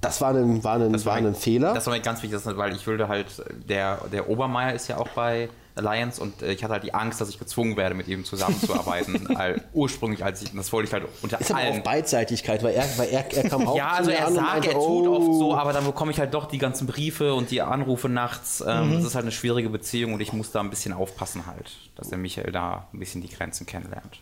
[0.00, 1.74] Das war ein, war ein, das war, war ein Fehler.
[1.74, 3.26] Das war mir ganz wichtig, weil ich würde halt,
[3.68, 7.20] der, der Obermeier ist ja auch bei Alliance und äh, ich hatte halt die Angst,
[7.20, 9.36] dass ich gezwungen werde, mit ihm zusammenzuarbeiten.
[9.36, 11.68] all, ursprünglich, als ich, das wollte ich halt unter ist allen.
[11.68, 14.74] Aber auf Beidseitigkeit, weil er, weil er, er kam auch Ja, also er sagt, er
[14.74, 15.16] tut oh.
[15.16, 18.62] oft so, aber dann bekomme ich halt doch die ganzen Briefe und die Anrufe nachts.
[18.66, 18.94] Ähm, mhm.
[18.94, 22.08] Das ist halt eine schwierige Beziehung und ich muss da ein bisschen aufpassen halt, dass
[22.08, 24.20] der Michael da ein bisschen die Grenzen kennenlernt.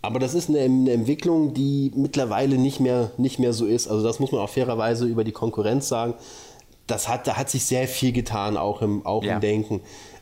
[0.00, 3.88] Aber das ist eine, eine, Entwicklung, die mittlerweile nicht mehr, nicht mehr so ist.
[3.88, 6.14] Also das muss man auch fairerweise über die Konkurrenz sagen
[6.88, 9.34] das hat, da hat sich sehr viel getan, auch im, auch Ja.
[9.34, 9.80] im Denken.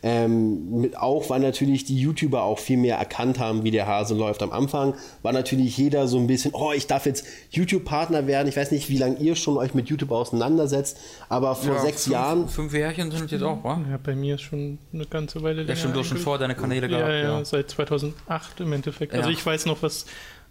[0.09, 4.15] Ähm, mit, auch weil natürlich die YouTuber auch viel mehr erkannt haben, wie der Hase
[4.15, 4.41] läuft.
[4.41, 8.47] Am Anfang war natürlich jeder so ein bisschen, oh, ich darf jetzt YouTube-Partner werden.
[8.47, 10.97] Ich weiß nicht, wie lange ihr schon euch mit YouTube auseinandersetzt,
[11.29, 13.81] aber vor Ja, sechs fünf, Jahren Fünf Jährchen sind es jetzt auch, wa?
[13.91, 15.65] Ja, bei mir ist schon eine ganze Weile.
[15.65, 17.13] Ja, stimmt, du hast schon vor deine Kanäle ja, gehabt.
[17.13, 19.13] ja, Ja, seit 2008 im Endeffekt.
[19.13, 19.19] Ja.
[19.19, 20.07] Also ich weiß noch, was,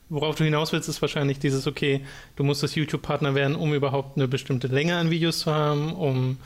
[0.10, 2.02] worauf du hinaus willst, ist wahrscheinlich dieses, okay,
[2.36, 6.40] du musstest YouTube-Partner werden, um überhaupt eine bestimmte Länge an Videos zu haben, um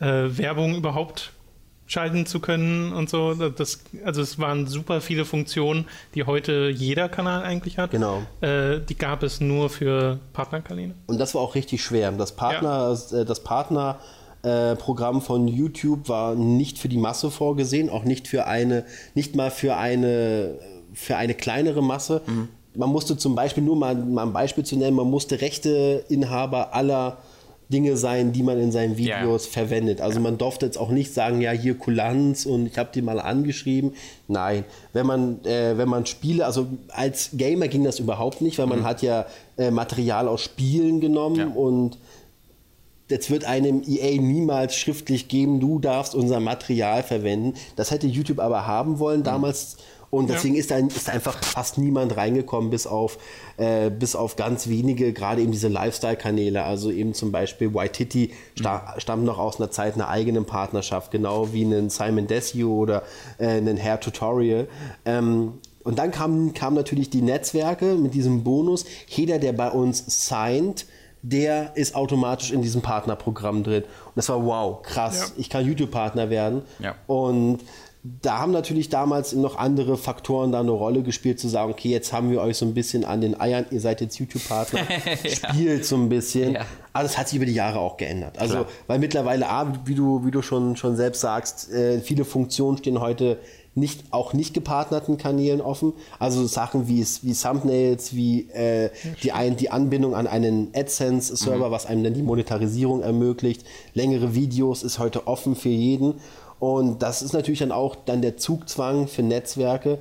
[0.00, 1.32] äh, Werbung überhaupt
[1.86, 3.34] schalten zu können und so.
[3.34, 7.90] Das, also es waren super viele Funktionen, die heute jeder Kanal eigentlich hat.
[7.90, 8.22] Genau.
[8.40, 10.94] Äh, die gab es nur für Partnerkanäle.
[11.06, 12.10] Und das war auch richtig schwer.
[12.12, 13.98] Das Partner, äh, das Partner
[14.42, 19.36] äh, Programm von YouTube war nicht für die Masse vorgesehen, auch nicht für eine, nicht
[19.36, 20.58] mal für eine,
[20.92, 22.22] für eine kleinere Masse.
[22.76, 27.18] Man musste zum Beispiel, nur mal, mal ein Beispiel zu nennen, man musste Rechteinhaber aller
[27.70, 29.20] Dinge sein, die man in seinen Ja, ja.
[29.22, 30.00] Videos verwendet.
[30.00, 33.18] Also man durfte jetzt auch nicht sagen, ja, hier Kulanz und ich habe die mal
[33.20, 33.94] angeschrieben.
[34.28, 38.66] Nein, wenn man, äh, wenn man Spiele, also als Gamer ging das überhaupt nicht, weil
[38.66, 41.46] man hat ja äh, Material aus Spielen genommen Ja.
[41.46, 41.98] und
[43.10, 47.54] jetzt wird einem EA niemals schriftlich geben, du darfst unser Material verwenden.
[47.76, 49.76] Das hätte YouTube aber haben wollen damals.
[50.14, 50.34] Und Ja.
[50.34, 53.18] deswegen ist da ist einfach fast niemand reingekommen, bis auf,
[53.56, 56.62] äh, bis auf ganz wenige, gerade eben diese Lifestyle-Kanäle.
[56.64, 61.52] Also eben zum Beispiel Waititi sta stammt noch aus einer Zeit einer eigenen Partnerschaft, genau
[61.52, 63.02] wie einen Simon Desue oder
[63.38, 64.68] äh, einen Hair Tutorial.
[65.04, 68.84] Ähm, und dann kamen kam natürlich die Netzwerke mit diesem Bonus.
[69.06, 70.86] Jeder, der bei uns signed,
[71.26, 73.82] der ist automatisch in diesem Partnerprogramm drin.
[73.82, 75.32] Und das war wow, krass.
[75.34, 75.40] Ja.
[75.40, 76.62] Ich kann YouTube-Partner werden.
[76.80, 76.94] Ja.
[77.06, 77.60] Und
[78.04, 82.12] da haben natürlich damals noch andere Faktoren da eine Rolle gespielt, zu sagen, okay, jetzt
[82.12, 84.80] haben wir euch so ein bisschen an den Eiern, ihr seid jetzt YouTube-Partner,
[85.26, 86.52] spielt so ein bisschen.
[86.52, 86.66] Ja.
[86.92, 88.38] Aber das hat sich über die Jahre auch geändert.
[88.38, 88.66] Also, Klar.
[88.88, 93.00] weil mittlerweile, A, wie du, wie du schon, schon selbst sagst, äh, viele Funktionen stehen
[93.00, 93.38] heute
[93.74, 95.94] nicht, auch nicht gepartnerten Kanälen offen.
[96.18, 98.90] Also Sachen wie, wie Thumbnails, wie äh,
[99.22, 103.64] die, ein, die Anbindung an einen AdSense-Server, was einem dann die Monetarisierung ermöglicht.
[103.94, 106.14] Längere Videos ist heute offen für jeden.
[106.64, 109.98] Und das ist natürlich dann auch dann der Zugzwang für Netzwerke,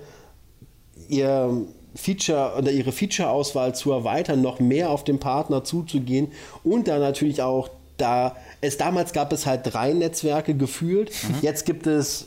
[1.09, 6.31] ihr Feature oder ihre Feature-Auswahl zu erweitern, noch mehr auf den Partner zuzugehen
[6.63, 11.11] und dann natürlich auch da es damals gab es halt drei Netzwerke gefühlt,
[11.43, 12.25] jetzt gibt es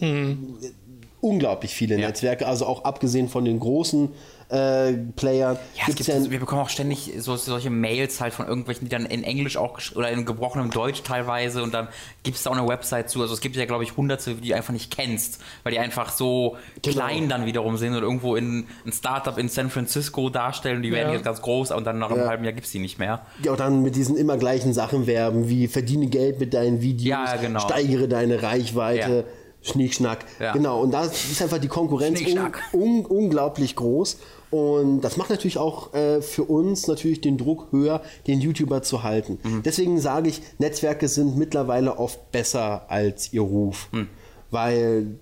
[1.21, 2.07] unglaublich viele Ja.
[2.07, 4.11] Netzwerke, also auch abgesehen von den großen
[4.49, 5.57] äh, Playern.
[5.77, 8.91] Ja, es gibt, ja- wir bekommen auch ständig so, solche Mails halt von irgendwelchen, die
[8.91, 11.89] dann in Englisch auch oder in gebrochenem Deutsch teilweise und dann
[12.23, 13.21] gibt es da auch eine Website zu.
[13.23, 16.11] Also es gibt ja, glaube ich, hunderte, die du einfach nicht kennst, weil die einfach
[16.13, 16.97] so Genau.
[16.97, 20.83] klein dann wiederum sind und irgendwo in ein Startup in San Francisco darstellen.
[20.83, 21.15] Die werden Ja.
[21.15, 22.29] jetzt ganz groß und dann nach einem Ja.
[22.29, 23.27] halben Jahr gibt es die nicht mehr.
[23.43, 27.09] die auch dann mit diesen immer gleichen Sachen werben, wie verdiene Geld mit deinen Videos,
[27.31, 27.61] Ja, genau.
[27.61, 29.25] steigere deine Reichweite,
[29.63, 30.25] Schnickschnack.
[30.39, 30.53] Ja.
[30.53, 34.19] Genau, und da ist einfach die Konkurrenz un, un, unglaublich groß.
[34.51, 39.03] Und das macht natürlich auch äh, für uns natürlich den Druck höher, den YouTuber zu
[39.03, 39.39] halten.
[39.43, 39.63] Mhm.
[39.65, 43.89] Deswegen sage ich, Netzwerke sind mittlerweile oft besser als ihr Ruf.
[43.93, 44.09] Mhm.
[44.51, 45.19] Weil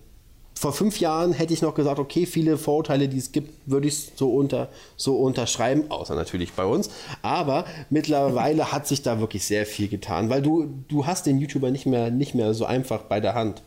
[0.54, 4.12] vor fünf Jahren hätte ich noch gesagt, okay, viele Vorurteile, die es gibt, würde ich
[4.14, 6.90] so, unter, so unterschreiben, außer natürlich bei uns.
[7.22, 11.70] Aber mittlerweile hat sich da wirklich sehr viel getan, weil du, du hast den YouTuber
[11.70, 13.62] nicht mehr, nicht mehr so einfach bei der Hand.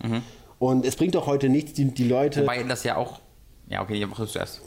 [0.59, 2.41] Und es bringt auch heute nichts, die, die Leute.
[2.41, 3.19] Wobei das ja auch.
[3.69, 4.61] Ja, okay, mach du zuerst.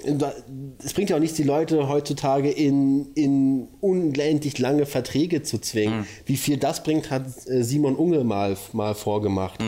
[0.85, 6.07] Es bringt ja auch nichts, die Leute heutzutage in, in unendlich lange Verträge zu zwingen.
[6.27, 9.61] Wie viel das bringt, hat äh, Simon Unge mal, mal vorgemacht.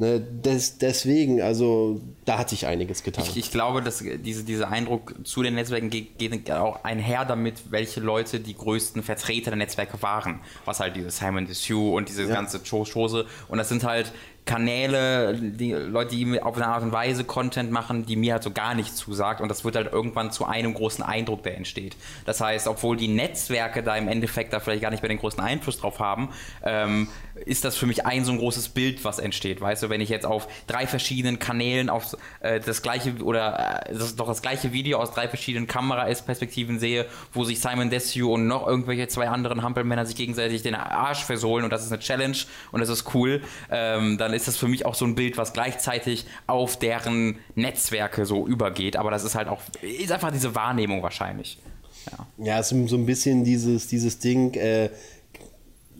[0.00, 3.24] Ne, des, deswegen, also da hat sich einiges getan.
[3.28, 7.72] Ich, ich glaube, dass diese, dieser Eindruck zu den Netzwerken geht, geht auch einher damit,
[7.72, 10.38] welche Leute die größten Vertreter der Netzwerke waren.
[10.64, 13.26] Was halt dieses Simon Desue und diese ganze Cho- Chose.
[13.48, 14.12] Und das sind halt
[14.48, 18.50] Kanäle, die Leute, die auf eine Art und Weise Content machen, die mir halt so
[18.50, 19.42] gar nicht zusagt.
[19.42, 21.96] Und das wird halt irgendwann zu einem großen Eindruck, der entsteht.
[22.24, 25.40] Das heißt, obwohl die Netzwerke da im Endeffekt da vielleicht gar nicht mehr den großen
[25.40, 26.30] Einfluss drauf haben,
[26.64, 27.08] ähm,
[27.44, 29.60] ist das für mich ein so ein großes Bild, was entsteht.
[29.60, 33.94] Weißt du, wenn ich jetzt auf drei verschiedenen Kanälen auf äh, das gleiche oder äh,
[33.94, 38.46] das doch das gleiche Video aus drei verschiedenen Kameraperspektiven sehe, wo sich Simon Desue und
[38.46, 42.38] noch irgendwelche zwei anderen Hampelmänner sich gegenseitig den Arsch versohlen und das ist eine Challenge
[42.72, 45.52] und das ist cool, ähm, dann ist das für mich auch so ein Bild, was
[45.52, 48.96] gleichzeitig auf deren Netzwerke so übergeht.
[48.96, 51.58] Aber das ist halt auch, ist einfach diese Wahrnehmung wahrscheinlich.
[52.10, 52.44] Ja.
[52.44, 54.90] Ja, es ist so ein bisschen dieses, dieses Ding, äh,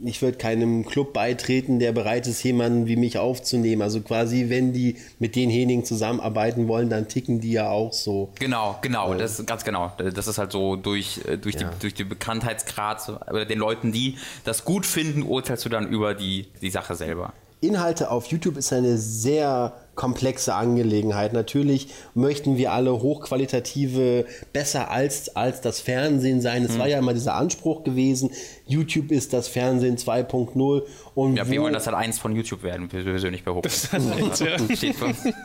[0.05, 3.83] ich würde keinem Club beitreten, der bereit ist, jemanden wie mich aufzunehmen.
[3.83, 8.31] Also quasi, wenn die mit denjenigen zusammenarbeiten wollen, dann ticken die ja auch so.
[8.39, 9.93] Genau, genau, das ganz genau.
[9.99, 11.71] Das ist halt so durch, äh, durch, ja.
[11.71, 16.15] die, durch den Bekanntheitsgrad oder den Leuten, die das gut finden, urteilst du dann über
[16.15, 17.33] die, die Sache selber.
[17.61, 21.33] Inhalte auf YouTube ist eine sehr komplexe Angelegenheit.
[21.33, 26.65] Natürlich möchten wir alle hochqualitative, besser als, als das Fernsehen sein.
[26.65, 26.79] Es mhm.
[26.79, 28.31] war ja immer dieser Anspruch gewesen,
[28.65, 30.83] YouTube ist das Fernsehen 2.0.
[31.17, 33.71] Und ja, wir wollen das halt eins von YouTube werden, persönlich behaupten.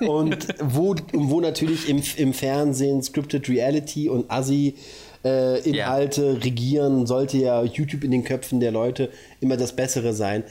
[0.08, 4.76] und wo, wo natürlich im, im Fernsehen Scripted Reality und Assi
[5.26, 6.34] äh, Inhalte ja.
[6.34, 10.44] regieren, sollte ja YouTube in den Köpfen der Leute immer das Bessere sein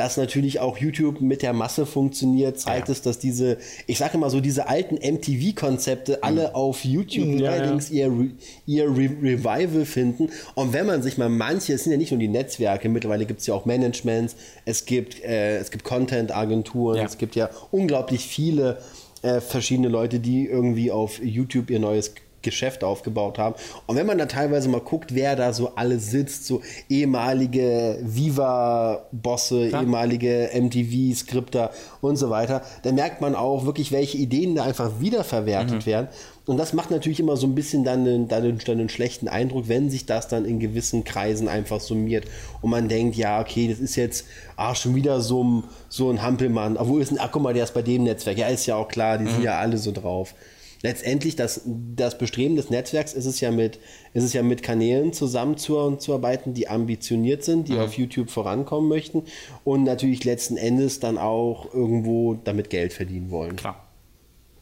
[0.00, 2.92] dass natürlich auch YouTube mit der Masse funktioniert, zeigt ja.
[2.92, 6.18] es, dass diese, ich sage immer so, diese alten MTV-Konzepte mhm.
[6.22, 8.06] alle auf YouTube ja, allerdings ja.
[8.06, 8.30] ihr,
[8.64, 10.30] ihr Re Revival finden.
[10.54, 13.40] Und wenn man sich mal manche, es sind ja nicht nur die Netzwerke, mittlerweile gibt
[13.40, 18.78] es ja auch Managements, es gibt, äh, es gibt Content-Agenturen, es gibt ja unglaublich viele
[19.20, 23.54] äh, verschiedene Leute, die irgendwie auf YouTube ihr neues Geschäft aufgebaut haben.
[23.86, 29.68] Und wenn man da teilweise mal guckt, wer da so alles sitzt, so ehemalige Viva-Bosse,
[29.68, 35.82] ehemalige MTV-Skripter und so weiter, dann merkt man auch wirklich, welche Ideen da einfach wiederverwertet
[35.82, 35.86] mhm.
[35.86, 36.08] werden.
[36.46, 39.28] Und das macht natürlich immer so ein bisschen dann einen, dann, einen, dann einen schlechten
[39.28, 42.24] Eindruck, wenn sich das dann in gewissen Kreisen einfach summiert
[42.60, 44.26] und man denkt, ja, okay, das ist jetzt
[44.56, 46.76] ah, schon wieder so ein, so ein Hampelmann.
[46.76, 48.38] Obwohl ist ein, guck mal, der ist bei dem Netzwerk.
[48.38, 49.30] Ja, ist ja auch klar, die mhm.
[49.30, 50.34] sind ja alle so drauf
[50.82, 53.78] letztendlich das, das Bestreben des Netzwerks ist es ja mit,
[54.14, 57.80] ist es ja mit Kanälen zusammenzuarbeiten, die ambitioniert sind, die mhm.
[57.80, 59.24] auf YouTube vorankommen möchten
[59.64, 63.56] und natürlich letzten Endes dann auch irgendwo damit Geld verdienen wollen.
[63.56, 63.86] Klar.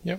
[0.05, 0.19] Ja.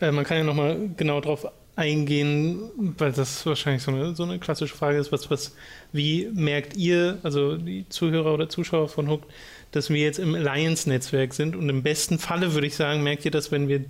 [0.00, 4.38] Äh, man kann ja nochmal genau darauf eingehen, weil das wahrscheinlich so eine, so eine
[4.38, 5.56] klassische Frage ist, was, was,
[5.92, 9.26] wie merkt ihr, also die Zuhörer oder Zuschauer von Hooked,
[9.74, 13.30] dass wir jetzt im Alliance-Netzwerk sind und im besten Falle würde ich sagen, merkt ihr
[13.32, 13.84] das, wenn wir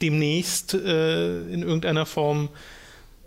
[0.00, 2.48] demnächst äh, in irgendeiner Form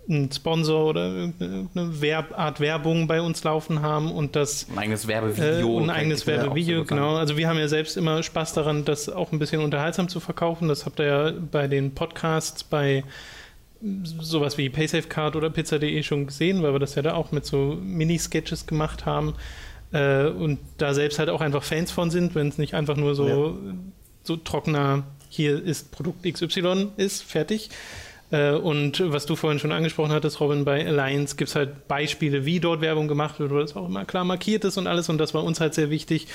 [0.09, 5.07] einen Sponsor oder irgendeine Werb Art Werbung bei uns laufen haben und das ein eigenes
[5.07, 5.79] Werbevideo.
[5.79, 7.15] Äh, ein eigenes Werbevideo, genau.
[7.15, 10.67] Also wir haben ja selbst immer Spaß daran, das auch ein bisschen unterhaltsam zu verkaufen.
[10.67, 13.03] Das habt ihr ja bei den Podcasts, bei
[13.81, 17.77] sowas wie PaySafeCard oder Pizza.de schon gesehen, weil wir das ja da auch mit so
[17.79, 19.35] Mini-Sketches gemacht haben
[19.91, 23.15] äh, und da selbst halt auch einfach Fans von sind, wenn es nicht einfach nur
[23.15, 23.73] so, ja.
[24.23, 27.69] so trockener, hier ist Produkt XY ist, fertig.
[28.31, 32.45] Äh, und was du vorhin schon angesprochen hattest, Robin, bei Alliance gibt es halt Beispiele,
[32.45, 35.17] wie dort Werbung gemacht wird, wo das auch immer klar markiert ist und alles und
[35.17, 36.27] das war uns halt sehr wichtig.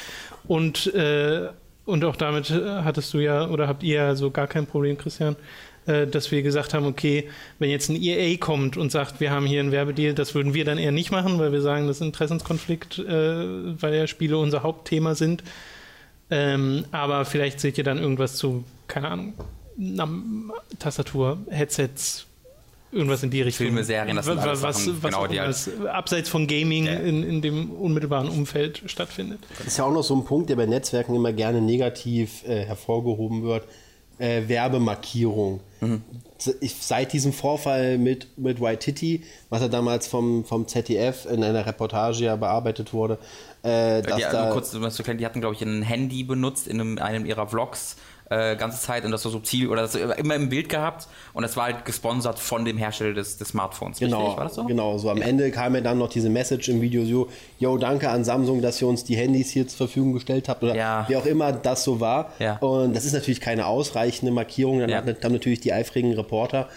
[0.47, 1.49] Und, äh,
[1.85, 5.35] und auch damit hattest du ja oder habt ihr ja so gar kein Problem, Christian,
[5.35, 5.39] äh,
[5.87, 9.61] dass wir gesagt haben, okay, wenn jetzt ein EA kommt und sagt, wir haben hier
[9.61, 12.09] einen Werbedeal, das würden wir dann eher nicht machen, weil wir sagen, das ist ein
[12.09, 15.43] Interessenskonflikt, äh, weil ja Spiele unser Hauptthema sind.
[16.31, 19.35] Ähm, aber vielleicht seht ihr dann irgendwas zu, keine Ahnung,
[20.79, 22.27] Tastatur, Headsets,
[22.91, 23.67] irgendwas in die Richtung.
[23.67, 25.57] Filme, Serien, das sind was, was, was genau, die halt
[25.93, 26.95] abseits von Gaming ja.
[26.95, 29.41] in, in dem unmittelbaren Umfeld stattfindet.
[29.59, 32.65] Das ist ja auch noch so ein Punkt, der bei Netzwerken immer gerne negativ äh,
[32.65, 33.65] hervorgehoben wird
[34.19, 35.61] äh, Werbemarkierung.
[35.81, 36.03] Mhm.
[36.39, 41.65] Seit diesem Vorfall mit, mit White Titty, was ja damals vom, vom ZDF in einer
[41.65, 43.19] Reportage ja bearbeitet wurde,
[43.63, 47.25] äh, dass die, da, kurz, die hatten, glaube ich, ein Handy benutzt in einem, einem
[47.25, 47.97] ihrer Vlogs
[48.31, 51.57] äh, ganze Zeit und das so subtil oder das immer im Bild gehabt und das
[51.57, 53.99] war halt gesponsert von dem Hersteller des, des Smartphones.
[53.99, 54.37] Genau, richtig?
[54.37, 54.65] War das so?
[54.65, 54.99] genau.
[54.99, 55.27] So am ja.
[55.27, 58.81] Ende kam ja dann noch diese Message im Video so, yo, danke an Samsung, dass
[58.81, 61.05] ihr uns die Handys hier zur Verfügung gestellt habt oder ja.
[61.09, 62.33] wie auch immer das so war.
[62.39, 62.57] Ja.
[62.59, 64.79] Und das ist natürlich keine ausreichende Markierung.
[64.81, 66.69] Dann haben natürlich die eifrigen Reporter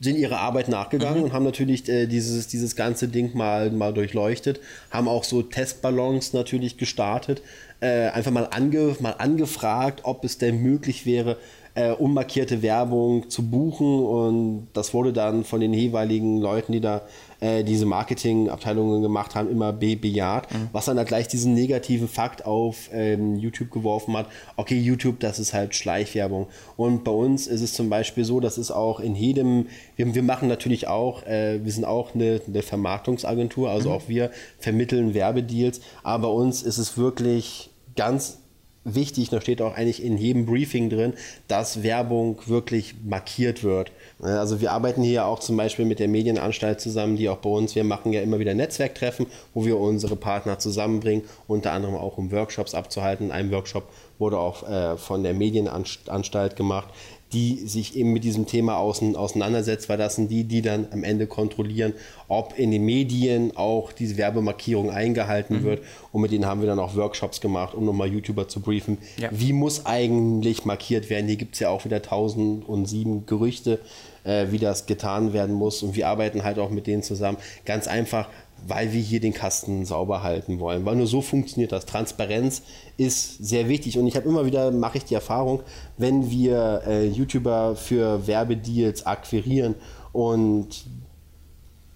[0.00, 1.24] sind ihrer Arbeit nachgegangen mhm.
[1.24, 6.32] und haben natürlich äh, dieses, dieses ganze Ding mal, mal durchleuchtet, haben auch so Testballons
[6.32, 7.42] natürlich gestartet,
[7.80, 11.36] äh, einfach mal, ange, mal angefragt, ob es denn möglich wäre,
[11.74, 17.02] äh, unmarkierte Werbung zu buchen und das wurde dann von den jeweiligen Leuten, die da
[17.44, 20.68] äh, diese Marketingabteilungen gemacht haben, immer be bejaht, mhm.
[20.72, 24.28] was dann halt gleich diesen negativen Fakt auf ähm, YouTube geworfen hat.
[24.56, 26.46] Okay, YouTube, das ist halt Schleichwerbung.
[26.78, 30.22] Und bei uns ist es zum Beispiel so, das ist auch in jedem, wir, wir
[30.22, 33.94] machen natürlich auch, äh, wir sind auch eine, eine Vermarktungsagentur, also mhm.
[33.96, 38.38] auch wir vermitteln Werbedeals, aber bei uns ist es wirklich ganz
[38.84, 41.14] wichtig, da steht auch eigentlich in jedem Briefing drin,
[41.48, 43.92] dass Werbung wirklich markiert wird.
[44.20, 47.74] Also wir arbeiten hier auch zum Beispiel mit der Medienanstalt zusammen, die auch bei uns,
[47.74, 52.30] wir machen ja immer wieder Netzwerktreffen, wo wir unsere Partner zusammenbringen, unter anderem auch um
[52.30, 53.32] Workshops abzuhalten.
[53.32, 53.84] Ein Workshop
[54.18, 56.88] wurde auch äh, von der Medienanstalt gemacht,
[57.34, 61.02] die sich eben mit diesem Thema außen, auseinandersetzt, weil das sind die, die dann am
[61.02, 61.92] Ende kontrollieren,
[62.28, 65.64] ob in den Medien auch diese Werbemarkierung eingehalten mhm.
[65.64, 65.82] wird.
[66.12, 68.98] Und mit denen haben wir dann auch Workshops gemacht, um nochmal YouTuber zu briefen.
[69.16, 69.30] Ja.
[69.32, 71.26] Wie muss eigentlich markiert werden?
[71.26, 73.80] Hier gibt es ja auch wieder 1007 Gerüchte,
[74.22, 75.82] äh, wie das getan werden muss.
[75.82, 77.38] Und wir arbeiten halt auch mit denen zusammen.
[77.64, 78.28] Ganz einfach,
[78.66, 80.84] weil wir hier den Kasten sauber halten wollen.
[80.84, 81.86] Weil nur so funktioniert das.
[81.86, 82.62] Transparenz
[82.96, 83.98] ist sehr wichtig.
[83.98, 85.62] Und ich habe immer wieder, mache ich die Erfahrung,
[85.98, 89.74] wenn wir äh, YouTuber für Werbedeals akquirieren
[90.12, 90.84] und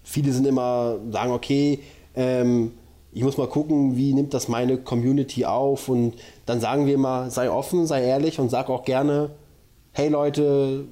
[0.03, 1.79] viele sind immer, sagen, okay,
[2.15, 2.71] ähm,
[3.11, 7.29] ich muss mal gucken, wie nimmt das meine Community auf und dann sagen wir immer,
[7.29, 9.31] sei offen, sei ehrlich und sag auch gerne,
[9.93, 10.85] hey Leute,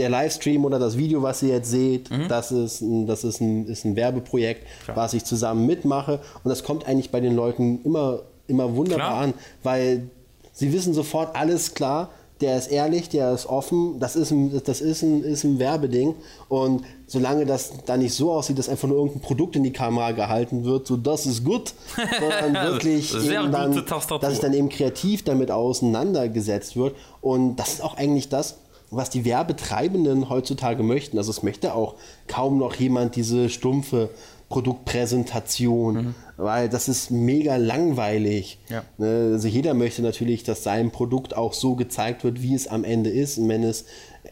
[0.00, 2.26] der Livestream oder das Video, was ihr jetzt seht, mhm.
[2.26, 4.96] das, ist ein, das ist ein, ist ein Werbeprojekt, Klar.
[4.96, 6.20] was ich zusammen mitmache.
[6.42, 9.22] Und das kommt eigentlich bei den Leuten immer, immer wunderbar Klar.
[9.22, 10.08] an, weil
[10.52, 12.08] sie wissen sofort, alles klar,
[12.40, 16.14] der ist ehrlich, der ist offen, das ist ein, das ist ein, ist ein Werbeding.
[16.48, 20.12] Und solange das da nicht so aussieht, dass einfach nur irgendein Produkt in die Kamera
[20.12, 21.74] gehalten wird, so das ist gut,
[22.20, 23.84] sondern wirklich dann,
[24.20, 26.96] dass sich dann eben kreativ damit auseinandergesetzt wird.
[27.20, 28.56] Und das ist auch eigentlich das,
[28.90, 31.18] was die Werbetreibenden heutzutage möchten.
[31.18, 31.94] Also es möchte auch
[32.26, 34.10] kaum noch jemand diese stumpfe
[34.48, 36.14] Produktpräsentation, mhm.
[36.36, 38.58] weil das ist mega langweilig.
[38.68, 38.82] Ja.
[38.98, 42.82] Ne, also jeder möchte natürlich, dass sein Produkt auch so gezeigt wird, wie es am
[42.82, 43.38] Ende ist.
[43.38, 43.84] Und wenn es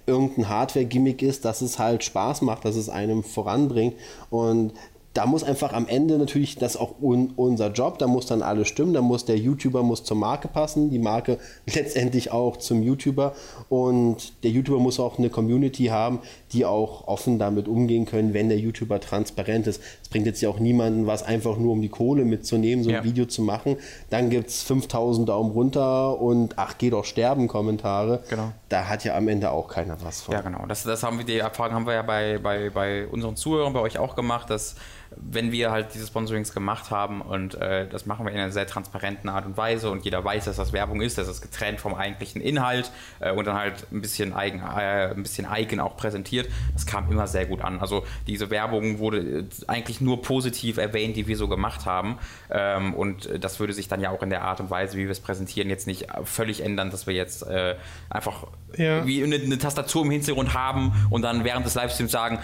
[0.07, 3.95] irgendein Hardware-Gimmick ist, dass es halt Spaß macht, dass es einem voranbringt.
[4.29, 4.73] Und
[5.15, 8.69] da muss einfach am Ende natürlich das auch un, unser Job, da muss dann alles
[8.69, 11.39] stimmen, da muss der YouTuber muss zur Marke passen, die Marke
[11.75, 13.35] letztendlich auch zum YouTuber
[13.69, 16.21] und der YouTuber muss auch eine Community haben,
[16.53, 19.81] die auch offen damit umgehen können, wenn der YouTuber transparent ist.
[20.09, 22.97] Es bringt jetzt ja auch niemanden was einfach nur um die Kohle mitzunehmen, so ein
[22.97, 23.05] ja.
[23.05, 23.77] Video zu machen.
[24.09, 28.23] Dann gibt es 5000 Daumen runter und ach, geh doch sterben Kommentare.
[28.31, 28.53] Genau.
[28.71, 30.33] Da hat ja am Ende auch keiner was von.
[30.33, 30.65] Ja, genau.
[30.67, 33.81] Das, das haben wir, die Erfahrung haben wir ja bei, bei, bei unseren Zuhörern, bei
[33.81, 34.77] euch auch gemacht, dass
[35.17, 38.67] wenn wir halt diese Sponsorings gemacht haben und äh, das machen wir in einer sehr
[38.67, 41.95] transparenten Art und Weise und jeder weiß, dass das Werbung ist, dass es getrennt vom
[41.95, 42.91] eigentlichen Inhalt
[43.21, 47.11] äh, und dann halt ein bisschen eigen, äh, ein bisschen eigen auch präsentiert, das kam
[47.11, 47.81] immer sehr gut an.
[47.81, 52.19] Also diese Werbung wurde äh, eigentlich nur positiv erwähnt, die wir so gemacht haben
[52.51, 55.11] ähm, und das würde sich dann ja auch in der Art und Weise, wie wir
[55.11, 57.77] es präsentieren, jetzt nicht völlig ändern, dass wir jetzt äh,
[58.11, 59.07] einfach ja.
[59.07, 62.39] wie eine, eine Tastatur im Hintergrund haben und dann während des Livestreams sagen,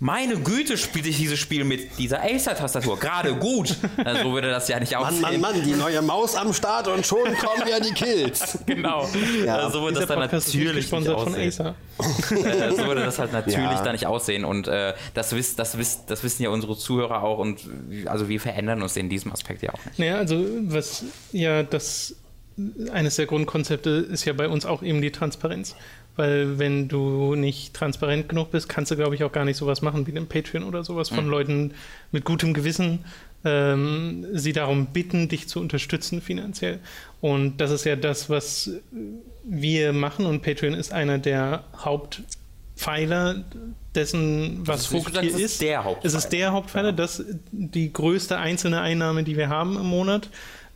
[0.00, 3.76] meine Güte, spiele ich dieses Spiel mit dieser Acer-Tastatur gerade gut.
[4.04, 5.20] Also, so würde das ja nicht aussehen.
[5.20, 8.58] Mann, Mann, Mann, die neue Maus am Start und schon kommen ja die Kills.
[8.66, 9.08] genau.
[9.44, 9.56] Ja.
[9.56, 11.48] Also, so würde das dann natürlich nicht aussehen.
[11.48, 13.82] Äh, so würde das halt natürlich ja.
[13.82, 14.44] da nicht aussehen.
[14.44, 17.38] Und äh, das, wiss, das, wiss, das wissen ja unsere Zuhörer auch.
[17.38, 17.60] Und
[18.06, 19.98] also wir verändern uns in diesem Aspekt ja auch nicht.
[19.98, 22.16] Naja, also was ja das
[22.90, 25.76] eines der Grundkonzepte ist ja bei uns auch eben die Transparenz.
[26.16, 29.82] Weil wenn du nicht transparent genug bist, kannst du, glaube ich, auch gar nicht sowas
[29.82, 31.30] machen wie den Patreon oder sowas von mhm.
[31.30, 31.74] Leuten
[32.10, 33.04] mit gutem Gewissen,
[33.44, 36.80] ähm, sie darum bitten, dich zu unterstützen finanziell.
[37.20, 38.70] Und das ist ja das, was
[39.44, 43.44] wir machen und Patreon ist einer der Hauptpfeiler
[43.94, 45.40] dessen, was Vogt hier ist.
[45.40, 45.62] ist.
[45.62, 46.06] Der Hauptpfeiler.
[46.06, 46.92] Es ist der Hauptpfeiler, ja.
[46.92, 50.28] das die größte einzelne Einnahme, die wir haben im Monat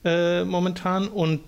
[0.05, 1.41] äh, momentan und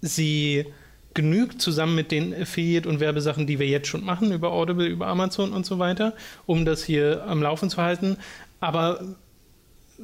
[0.00, 0.66] sie
[1.14, 5.06] genügt, zusammen mit den Affiliate- und Werbesachen, die wir jetzt schon machen, über Audible, über
[5.06, 6.14] Amazon und so weiter,
[6.46, 8.16] um das hier am Laufen zu halten.
[8.60, 9.00] Aber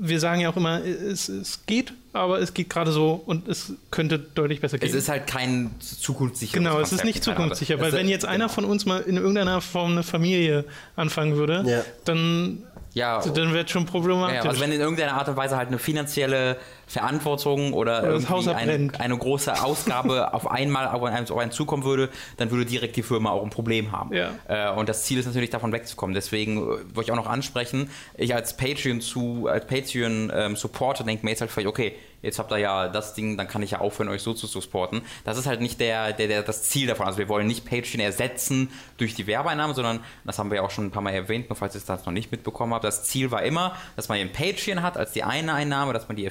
[0.00, 3.72] wir sagen ja auch immer, es, es geht, aber es geht gerade so und es
[3.90, 4.88] könnte deutlich besser gehen.
[4.88, 6.58] Es ist halt kein zukunftssicher.
[6.58, 8.54] Genau, es ist nicht zukunftssicher, weil wenn jetzt einer genau.
[8.54, 10.64] von uns mal in irgendeiner Form eine Familie
[10.96, 11.84] anfangen würde, ja.
[12.04, 12.62] dann
[12.94, 14.36] ja, dann wird schon problematisch.
[14.36, 16.56] Ja, also wenn in irgendeiner Art und Weise halt eine finanzielle
[16.88, 22.08] Verantwortung oder, irgendwie eine, eine, große Ausgabe auf einmal auf einen, auf einen, zukommen würde,
[22.38, 24.14] dann würde direkt die Firma auch ein Problem haben.
[24.14, 24.30] Ja.
[24.48, 26.14] Äh, und das Ziel ist natürlich davon wegzukommen.
[26.14, 26.60] Deswegen äh,
[26.94, 31.30] wollte ich auch noch ansprechen, ich als Patreon zu als Patreon ähm, Supporter denke mir
[31.30, 34.08] jetzt halt vielleicht, okay, jetzt habt ihr ja das Ding, dann kann ich ja aufhören,
[34.08, 35.02] euch so zu supporten.
[35.24, 37.06] Das ist halt nicht der, der, der, das Ziel davon.
[37.06, 40.70] Also wir wollen nicht Patreon ersetzen durch die Werbeeinnahmen, sondern, das haben wir ja auch
[40.70, 43.30] schon ein paar Mal erwähnt, nur falls ihr das noch nicht mitbekommen habt, das Ziel
[43.30, 46.24] war immer, dass man den Patreon hat als die eine Einnahme, dass man die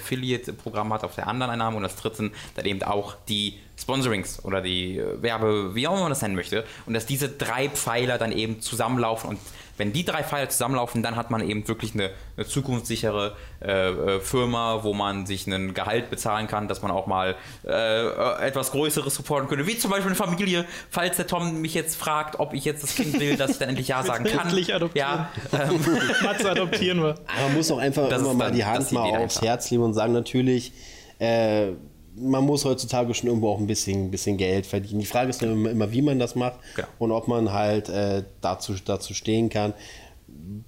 [0.48, 4.62] Affiliate-Programme hat auf der anderen Einnahme und das dritte dann eben auch die Sponsorings oder
[4.62, 6.66] die Werbe, wie auch immer man das nennen möchte.
[6.86, 9.40] Und dass diese drei Pfeiler dann eben zusammenlaufen und
[9.78, 14.20] wenn die drei Pfeile zusammenlaufen, dann hat man eben wirklich eine, eine zukunftssichere äh, äh,
[14.20, 17.36] Firma, wo man sich einen Gehalt bezahlen kann, dass man auch mal
[17.66, 21.96] äh, etwas Größeres supporten könnte, wie zum Beispiel eine Familie, falls der Tom mich jetzt
[21.96, 24.48] fragt, ob ich jetzt das Kind will, dass ich dann endlich Ja sagen kann.
[24.48, 25.08] endlich adoptieren.
[25.08, 25.80] Ja, ähm,
[26.24, 27.10] Matze adoptieren wir.
[27.10, 30.14] Aber man muss auch einfach immer mal die Hand mal aufs Herz legen und sagen,
[30.14, 30.72] natürlich,
[31.20, 31.72] äh,
[32.20, 35.00] man muss heutzutage schon irgendwo auch ein bisschen, bisschen Geld verdienen.
[35.00, 36.88] Die Frage ist nur immer, immer wie man das macht Genau.
[37.00, 39.74] und ob man halt äh, dazu, dazu stehen kann.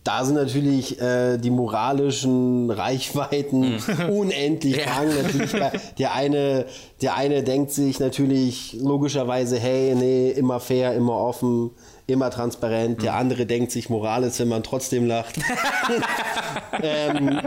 [0.04, 3.78] Da sind natürlich äh, die moralischen Reichweiten
[4.10, 4.86] unendlich Ja.
[5.02, 5.10] lang.
[5.24, 5.52] Natürlich
[5.98, 6.66] der, eine,
[7.02, 11.72] der eine denkt sich natürlich logischerweise, hey, nee, immer fair, immer offen,
[12.10, 13.02] immer transparent.
[13.02, 15.36] Der andere denkt sich, Moral ist, wenn man trotzdem lacht.
[16.82, 17.42] ähm,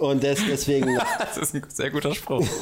[0.00, 2.46] und des, deswegen Das ist ein sehr guter Spruch.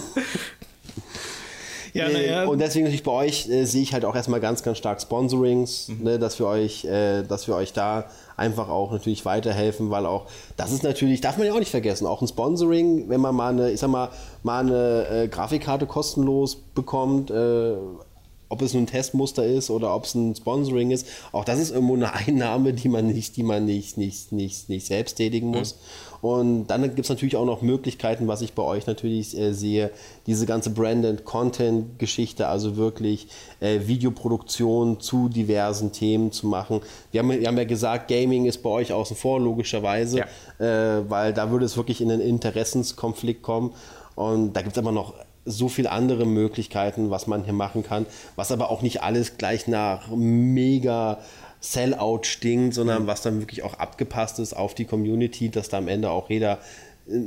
[1.97, 2.45] Ja, äh, naja.
[2.47, 5.89] Und deswegen natürlich bei euch äh, sehe ich halt auch erstmal ganz, ganz stark Sponsorings,
[5.89, 6.03] Mhm.
[6.03, 8.07] ne, dass wir euch, äh, dass wir euch da
[8.37, 12.09] einfach auch natürlich weiterhelfen, weil auch, das ist natürlich, darf man ja auch nicht vergessen,
[12.09, 14.09] auch ein Sponsoring, wenn man mal eine, ich sag mal,
[14.43, 17.77] mal eine äh, Grafikkarte kostenlos bekommt, äh,
[18.55, 21.73] ob es nun ein Testmuster ist oder ob es ein Sponsoring ist, auch das ist
[21.73, 25.77] irgendwo eine Einnahme, die man nicht, die man nicht, nicht, nicht, nicht selbst tätigen muss.
[26.23, 29.91] Und dann gibt es natürlich auch noch Möglichkeiten, was ich bei euch natürlich äh, sehe,
[30.29, 33.27] diese ganze Brand and Content Geschichte, also wirklich
[33.59, 36.81] äh, Videoproduktion zu diversen Themen zu machen.
[37.11, 40.21] Wir haben, wir haben ja gesagt, Gaming ist bei euch außen vor, logischerweise,
[40.61, 40.65] äh,
[41.09, 43.73] weil da würde es wirklich in einen Interessenskonflikt kommen.
[44.15, 45.15] Und da gibt es aber noch
[45.45, 49.69] so viele andere Möglichkeiten, was man hier machen kann, was aber auch nicht alles gleich
[49.69, 51.19] nach mega
[51.61, 55.89] Sellout stinkt, sondern was dann wirklich auch abgepasst ist auf die Community, dass da am
[55.89, 56.59] Ende auch jeder
[57.09, 57.21] äh,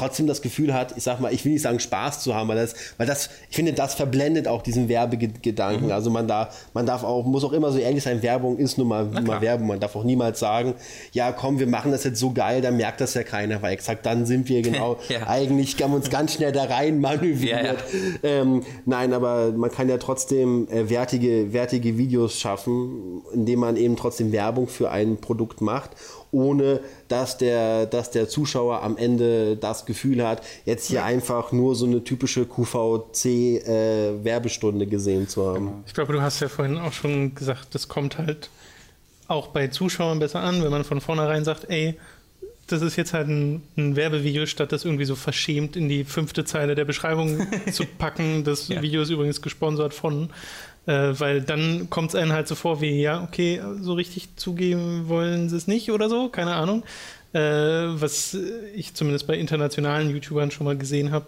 [0.00, 2.56] trotzdem das Gefühl hat, ich sag mal, ich will nicht sagen Spaß zu haben, weil
[2.56, 5.92] das, weil das, ich finde, das verblendet auch diesen Werbegedanken.
[5.92, 8.88] Also man darf, man darf auch, muss auch immer so ehrlich sein, Werbung ist nun
[8.88, 9.66] mal, nun mal Werbung.
[9.66, 10.74] Man darf auch niemals sagen,
[11.12, 14.06] ja komm, wir machen das jetzt so geil, dann merkt das ja keiner, weil exakt
[14.06, 15.26] dann sind wir genau Ja.
[15.28, 17.50] eigentlich haben wir uns ganz schnell da rein manövriert.
[17.50, 17.76] Ja, ja.
[18.22, 23.96] Ähm, nein, aber man kann ja trotzdem äh, wertige, wertige Videos schaffen, indem man eben
[23.96, 25.90] trotzdem Werbung für ein Produkt macht,
[26.32, 31.74] ohne dass der, dass der Zuschauer am Ende das Gefühl hat, jetzt hier einfach nur
[31.74, 35.84] so eine typische QVC-Werbestunde gesehen zu haben.
[35.86, 38.50] Ich glaube, du hast ja vorhin auch schon gesagt, das kommt halt
[39.28, 41.94] auch bei Zuschauern besser an, wenn man von vornherein sagt, ey,
[42.66, 46.44] das ist jetzt halt ein, ein Werbevideo, statt das irgendwie so verschämt in die fünfte
[46.44, 48.44] Zeile der Beschreibung zu packen.
[48.44, 48.80] Das Ja.
[48.82, 50.30] Video ist übrigens gesponsert von,
[50.86, 55.08] äh, weil dann kommt es einem halt so vor wie, ja, okay, so richtig zugeben
[55.08, 56.82] wollen sie es nicht oder so, keine Ahnung.
[57.32, 58.36] Äh, was
[58.74, 61.26] ich zumindest bei internationalen YouTubern schon mal gesehen habe.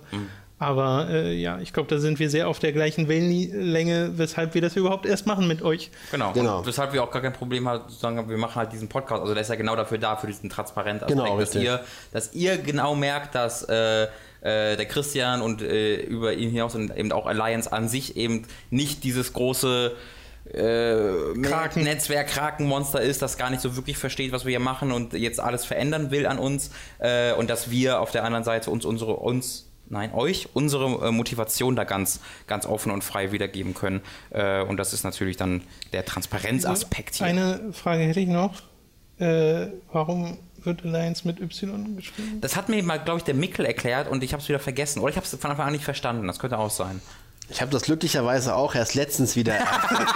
[0.58, 4.62] Aber äh, ja, ich glaube, da sind wir sehr auf der gleichen Wellenlänge, weshalb wir
[4.62, 5.90] das überhaupt erst machen mit euch.
[6.12, 6.32] Genau.
[6.32, 6.58] Genau.
[6.58, 9.22] Und weshalb wir auch gar kein Problem haben, zu sagen, wir machen halt diesen Podcast.
[9.22, 11.80] Also der ist ja genau dafür da, für diesen transparenten Aspekt, Genau, dass, ihr,
[12.12, 14.06] dass ihr genau merkt, dass äh,
[14.42, 18.46] äh, der Christian und äh, über ihn hinaus und eben auch Alliance an sich eben
[18.70, 19.92] nicht dieses große
[20.52, 21.84] äh, Kraken.
[21.84, 25.40] Netzwerk Krakenmonster ist, das gar nicht so wirklich versteht, was wir hier machen und jetzt
[25.40, 29.16] alles verändern will an uns äh, und dass wir auf der anderen Seite uns unsere
[29.16, 34.00] uns Nein, euch unsere äh, Motivation da ganz, ganz offen und frei wiedergeben können.
[34.30, 35.60] Äh, und das ist natürlich dann
[35.92, 37.26] der Transparenzaspekt hier.
[37.26, 38.62] Eine Frage hätte ich noch.
[39.22, 42.40] Äh, warum wird Alliance mit Y geschrieben?
[42.40, 45.00] Das hat mir mal, glaube ich, der Mickel erklärt und ich habe es wieder vergessen.
[45.00, 46.26] Oder ich habe es von Anfang an nicht verstanden.
[46.26, 47.00] Das könnte auch sein.
[47.48, 50.06] Ich habe das glücklicherweise auch erst letztens wieder erfahren.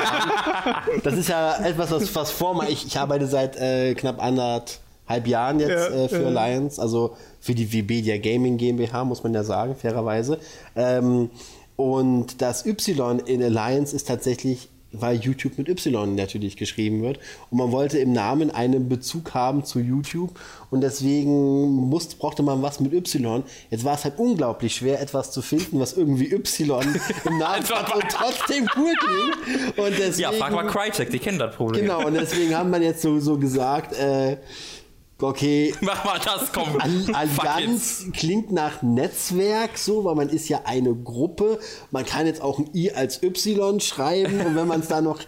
[1.04, 2.68] Das ist ja etwas, was, was vor mir.
[2.68, 6.28] Ich, ich arbeite seit äh, knapp anderthalb Jahren jetzt Ja, äh, für ja.
[6.28, 10.40] Alliance, also für die Webedia Gaming GmbH, muss man ja sagen, fairerweise.
[10.74, 11.30] Ähm,
[11.76, 14.68] und das Y in Alliance ist tatsächlich
[15.00, 17.18] weil YouTube mit Y natürlich geschrieben wird.
[17.50, 20.38] Und man wollte im Namen einen Bezug haben zu YouTube
[20.70, 23.42] und deswegen musste, brauchte man was mit Y.
[23.70, 26.82] Jetzt war es halt unglaublich schwer, etwas zu finden, was irgendwie Y
[27.24, 29.78] im Namen hat und trotzdem cool klingt.
[29.78, 31.82] Und deswegen, Ja, frag mal Crytek, die kennen das Problem.
[31.82, 34.36] Genau, und deswegen haben man jetzt so, so gesagt, äh,
[35.20, 36.78] okay, Mach mal das, komm.
[36.80, 41.58] Al- Allianz klingt nach Netzwerk so, weil man ist ja eine Gruppe.
[41.90, 45.20] Man kann jetzt auch ein I als Y schreiben und wenn man es dann noch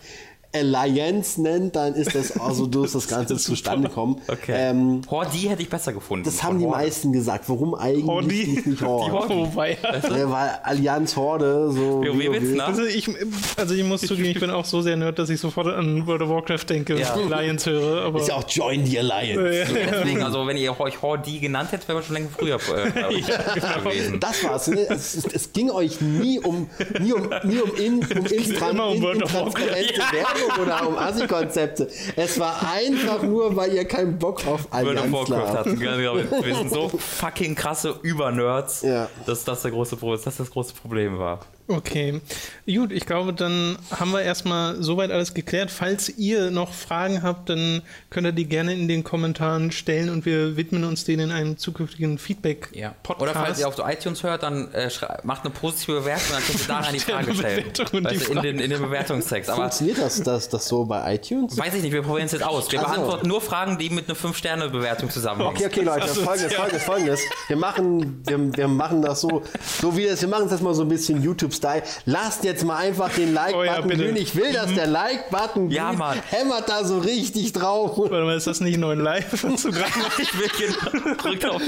[0.55, 4.21] Alliance nennt, dann ist das also durch das Ganze zustande kommen.
[4.29, 4.53] Okay.
[4.55, 6.25] Ähm, Hordi hätte ich besser gefunden.
[6.25, 6.79] das haben die Horde.
[6.79, 7.45] meisten gesagt.
[7.49, 8.47] Warum eigentlich Hordi.
[8.47, 9.33] nicht, nicht Horde?
[9.35, 9.77] Oh, weia.
[9.83, 12.03] Ja, weil Allianz Horde so.
[12.03, 12.65] WoW Witz, ne?
[12.65, 13.09] Also ich,
[13.57, 16.23] also ich muss zugeben, ich bin auch so sehr nerd, dass ich sofort an World
[16.23, 17.15] of Warcraft denke, Ja.
[17.15, 18.05] wenn ich Alliance höre.
[18.07, 19.67] Aber Ist ja auch Join the Alliance.
[19.69, 22.91] So, deswegen, also wenn ihr euch Hordi genannt hättet, wäre man schon länger früher äh,
[22.91, 24.19] glaub ich, gewesen.
[24.21, 24.69] Das war's.
[24.69, 24.87] Ne?
[24.89, 26.69] Es, es, es ging euch nie um,
[27.01, 28.27] nie um, nie um, in, um
[28.71, 31.89] immer um World of intransparente Werbung oder um Assi-Konzepte.
[32.17, 35.79] Es war einfach nur, weil ihr keinen Bock auf Allianz hatten.
[35.79, 39.09] Genau, Wir sind so fucking krasse Übernerds, Ja.
[39.27, 41.41] dass das der große Pro dass das, das große Problem war.
[41.69, 42.21] Okay,
[42.67, 45.71] gut, ich glaube, dann haben wir erstmal soweit alles geklärt.
[45.71, 50.25] Falls ihr noch Fragen habt, dann könnt ihr die gerne in den Kommentaren stellen und
[50.25, 53.21] wir widmen uns denen in einem zukünftigen Feedback-Podcast.
[53.21, 54.89] Oder falls ihr auf iTunes hört, dann äh,
[55.25, 57.65] macht eine positive Bewertung, dann könnt ihr daran die Frage stellen.
[57.93, 59.51] Und die Weißt du, in, den, in den Bewertungstext.
[59.51, 61.59] Aber Funktioniert das, das, das so bei iTunes?
[61.59, 62.73] weiß ich nicht, wir probieren es jetzt aus.
[62.73, 62.93] Wir Ach so.
[62.95, 65.55] beantworten nur Fragen, die mit einer 5-Sterne-Bewertung zusammenhängen.
[65.55, 66.59] Okay, okay, Leute, Also, folgendes, ja.
[66.59, 67.21] folgendes, folgendes.
[67.49, 69.43] Wir machen, wir, wir machen das so,
[69.83, 71.23] so wie es, wir machen es jetzt mal so ein bisschen
[71.59, 71.83] YouTube-Style.
[72.07, 74.03] Lasst jetzt mal einfach den Oh ja, Like-Button bitte.
[74.03, 74.17] glühen.
[74.17, 75.93] Ich will, dass der Like-Button Ja.
[75.93, 76.19] Mann.
[76.31, 77.99] Hämmert da so richtig drauf.
[77.99, 81.63] Warte mal, ist das nicht live, was du gerade Ich will genau drückt auf.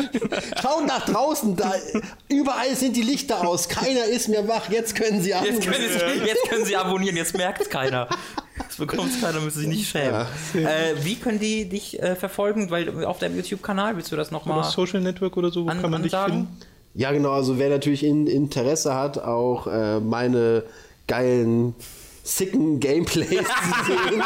[0.63, 1.75] Schaut nach draußen, da
[2.29, 3.69] überall sind die Lichter aus.
[3.69, 4.71] Keiner ist mehr wach.
[4.71, 5.71] Jetzt können sie Jetzt anrufen.
[5.71, 8.09] können, Sie, jetzt können Sie abonnieren, jetzt merkt es keiner.
[8.67, 10.27] Das bekommt keiner, müssen sich nicht schämen.
[10.55, 12.71] Äh, wie können die dich äh, verfolgen?
[12.71, 15.81] Weil auf deinem YouTube-Kanal willst du das Oder nochmal Social Network oder so, wo an,
[15.81, 16.47] kann man dich ansagen?
[16.49, 16.70] finden?
[16.95, 17.33] Ja, genau.
[17.33, 20.65] Also wer natürlich in, Interesse hat, auch äh, meine
[21.07, 21.75] geilen
[22.23, 24.23] sicken Gameplays zu sehen.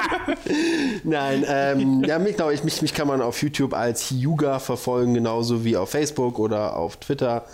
[1.04, 5.14] Nein, ähm, ja, mich, genau, ich, mich, mich kann man auf YouTube als Hyuga verfolgen,
[5.14, 7.44] genauso wie auf Facebook oder auf Twitter.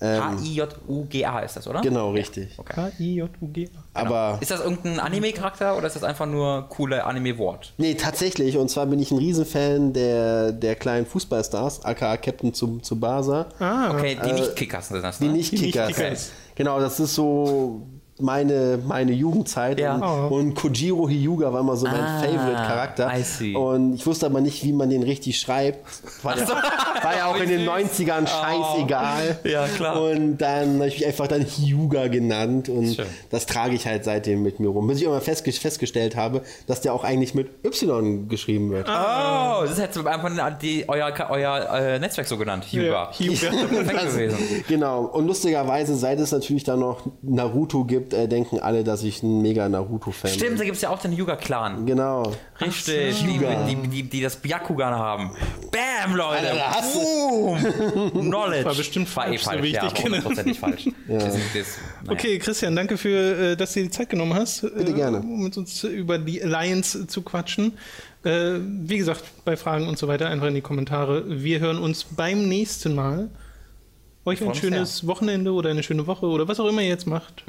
[0.00, 1.80] Ähm, H-I-J-U-G-A ist das, oder?
[1.80, 2.56] genau, richtig.
[2.64, 3.68] K-I-J-U-G.
[3.94, 7.72] Aber Ist das irgendein Anime-Charakter oder ist das einfach nur coole Anime-Wort?
[7.78, 8.56] nee, tatsächlich.
[8.58, 13.46] Und zwar bin ich ein Riesenfan der, der kleinen Fußballstars, aka Captain Tsub- Tsubasa.
[13.58, 15.32] Ah, Okay, die nicht Kickers sind das, Die ne?
[15.34, 15.88] Nicht-Kickers.
[15.88, 16.30] Nicht-Kickers.
[16.56, 17.86] Genau, das ist so
[18.20, 19.80] meine, meine Jugendzeit.
[19.80, 19.94] Ja.
[19.96, 20.34] Und, Oh.
[20.36, 23.10] und Kojiro Hyuga war immer so mein Ah, Favorite-Charakter.
[23.56, 25.84] Und ich wusste aber nicht, wie man den richtig schreibt.
[26.22, 29.38] War, ja, war ja auch in den 90ern scheißegal.
[29.44, 29.48] Oh.
[29.48, 30.00] Ja, klar.
[30.02, 32.68] Und dann habe ich mich einfach dann Hyuga genannt.
[32.68, 33.06] Und Schön.
[33.30, 34.86] das trage ich halt seitdem mit mir rum.
[34.86, 38.88] Bis ich immer festge festgestellt habe, dass der auch eigentlich mit Y geschrieben wird.
[38.88, 42.84] Oh, das ist jetzt einfach die, euer, euer äh, Netzwerk so genannt, Hyuga.
[42.86, 43.66] Ja, Hyuga.
[43.66, 44.38] Perfekt gewesen.
[44.68, 45.04] Genau.
[45.04, 49.40] Und lustigerweise, seit es natürlich dann noch Naruto gibt, äh, denken alle, dass ich ein
[49.40, 50.38] mega Naruto-Fan bin.
[50.38, 51.86] Stimmt, da gibt es ja auch den Hyuga-Clan.
[51.86, 52.32] Genau.
[52.60, 55.30] Richtig, die, die, die, die das Byakugan haben.
[55.70, 56.52] Bam, Leute!
[56.52, 58.10] Alter, Boom!
[58.12, 58.64] Knowledge.
[58.64, 60.88] War bestimmt War eh falsch, so ja, hundertprozentig falsch.
[61.08, 61.34] Das, das,
[62.02, 62.12] naja.
[62.12, 65.18] Okay, Christian, danke für, äh, dass du dir die Zeit genommen hast, Bitte äh, gerne.
[65.18, 67.74] um mit uns über die Alliance zu quatschen.
[68.24, 71.24] Äh, Wie gesagt, bei Fragen und so weiter einfach in die Kommentare.
[71.42, 73.28] Wir hören uns beim nächsten Mal.
[74.26, 77.44] Euch ein schönes Wochenende oder eine schöne Woche oder was auch immer ihr jetzt macht.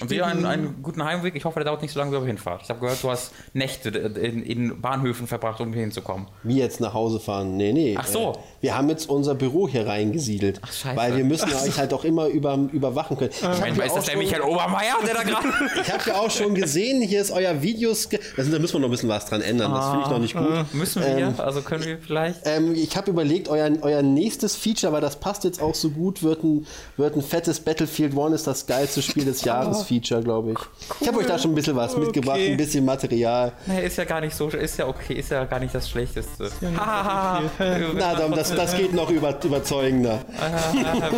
[0.00, 1.34] Und dir einen, einen guten Heimweg.
[1.34, 2.62] Ich hoffe, der dauert nicht so lange, wie ihr hinfahrt.
[2.62, 6.28] Ich habe gehört, du hast Nächte in, in Bahnhöfen verbracht, um hier hinzukommen.
[6.44, 7.56] Wie jetzt nach Hause fahren?
[7.56, 7.96] Nee, nee.
[7.98, 8.32] Ach so.
[8.32, 10.60] Äh, wir haben jetzt unser Büro hier reingesiedelt.
[10.62, 10.96] Ach, scheiße.
[10.96, 13.30] Weil wir müssen euch halt auch immer über, überwachen können.
[13.32, 15.48] Ich habe Moment, ist das der Michael Obermeier, der da gerade...
[15.82, 18.08] ich hab ja auch schon gesehen, hier ist euer Videos.
[18.08, 19.72] Da sind- da müssen wir noch ein bisschen was dran ändern.
[19.72, 20.74] Das finde ich noch nicht gut.
[20.74, 21.34] Müssen wir?
[21.44, 22.40] also können wir vielleicht...
[22.44, 26.22] Ähm, ich habe überlegt, euer, euer nächstes Feature, weil das passt jetzt auch so gut,
[26.22, 30.52] wird ein, wird ein fettes Battlefield One ist das geilste Spiel des Jahres Feature, glaube
[30.52, 30.58] ich.
[31.00, 33.52] Ich habe euch da schon ein bisschen was mitgebracht, ein bisschen Material.
[33.66, 36.44] Nee, ist ja gar nicht so, ist ja okay, ist ja gar nicht das Schlechteste.
[36.60, 37.42] nicht Hahaha.
[37.94, 40.20] Na, dann, das, das geht noch über, überzeugender.
[40.38, 41.08] Ah.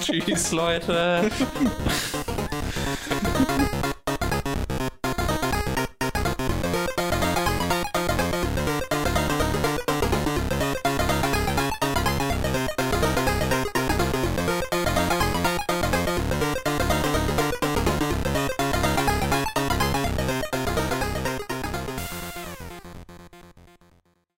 [0.00, 1.30] Tschüss, Leute.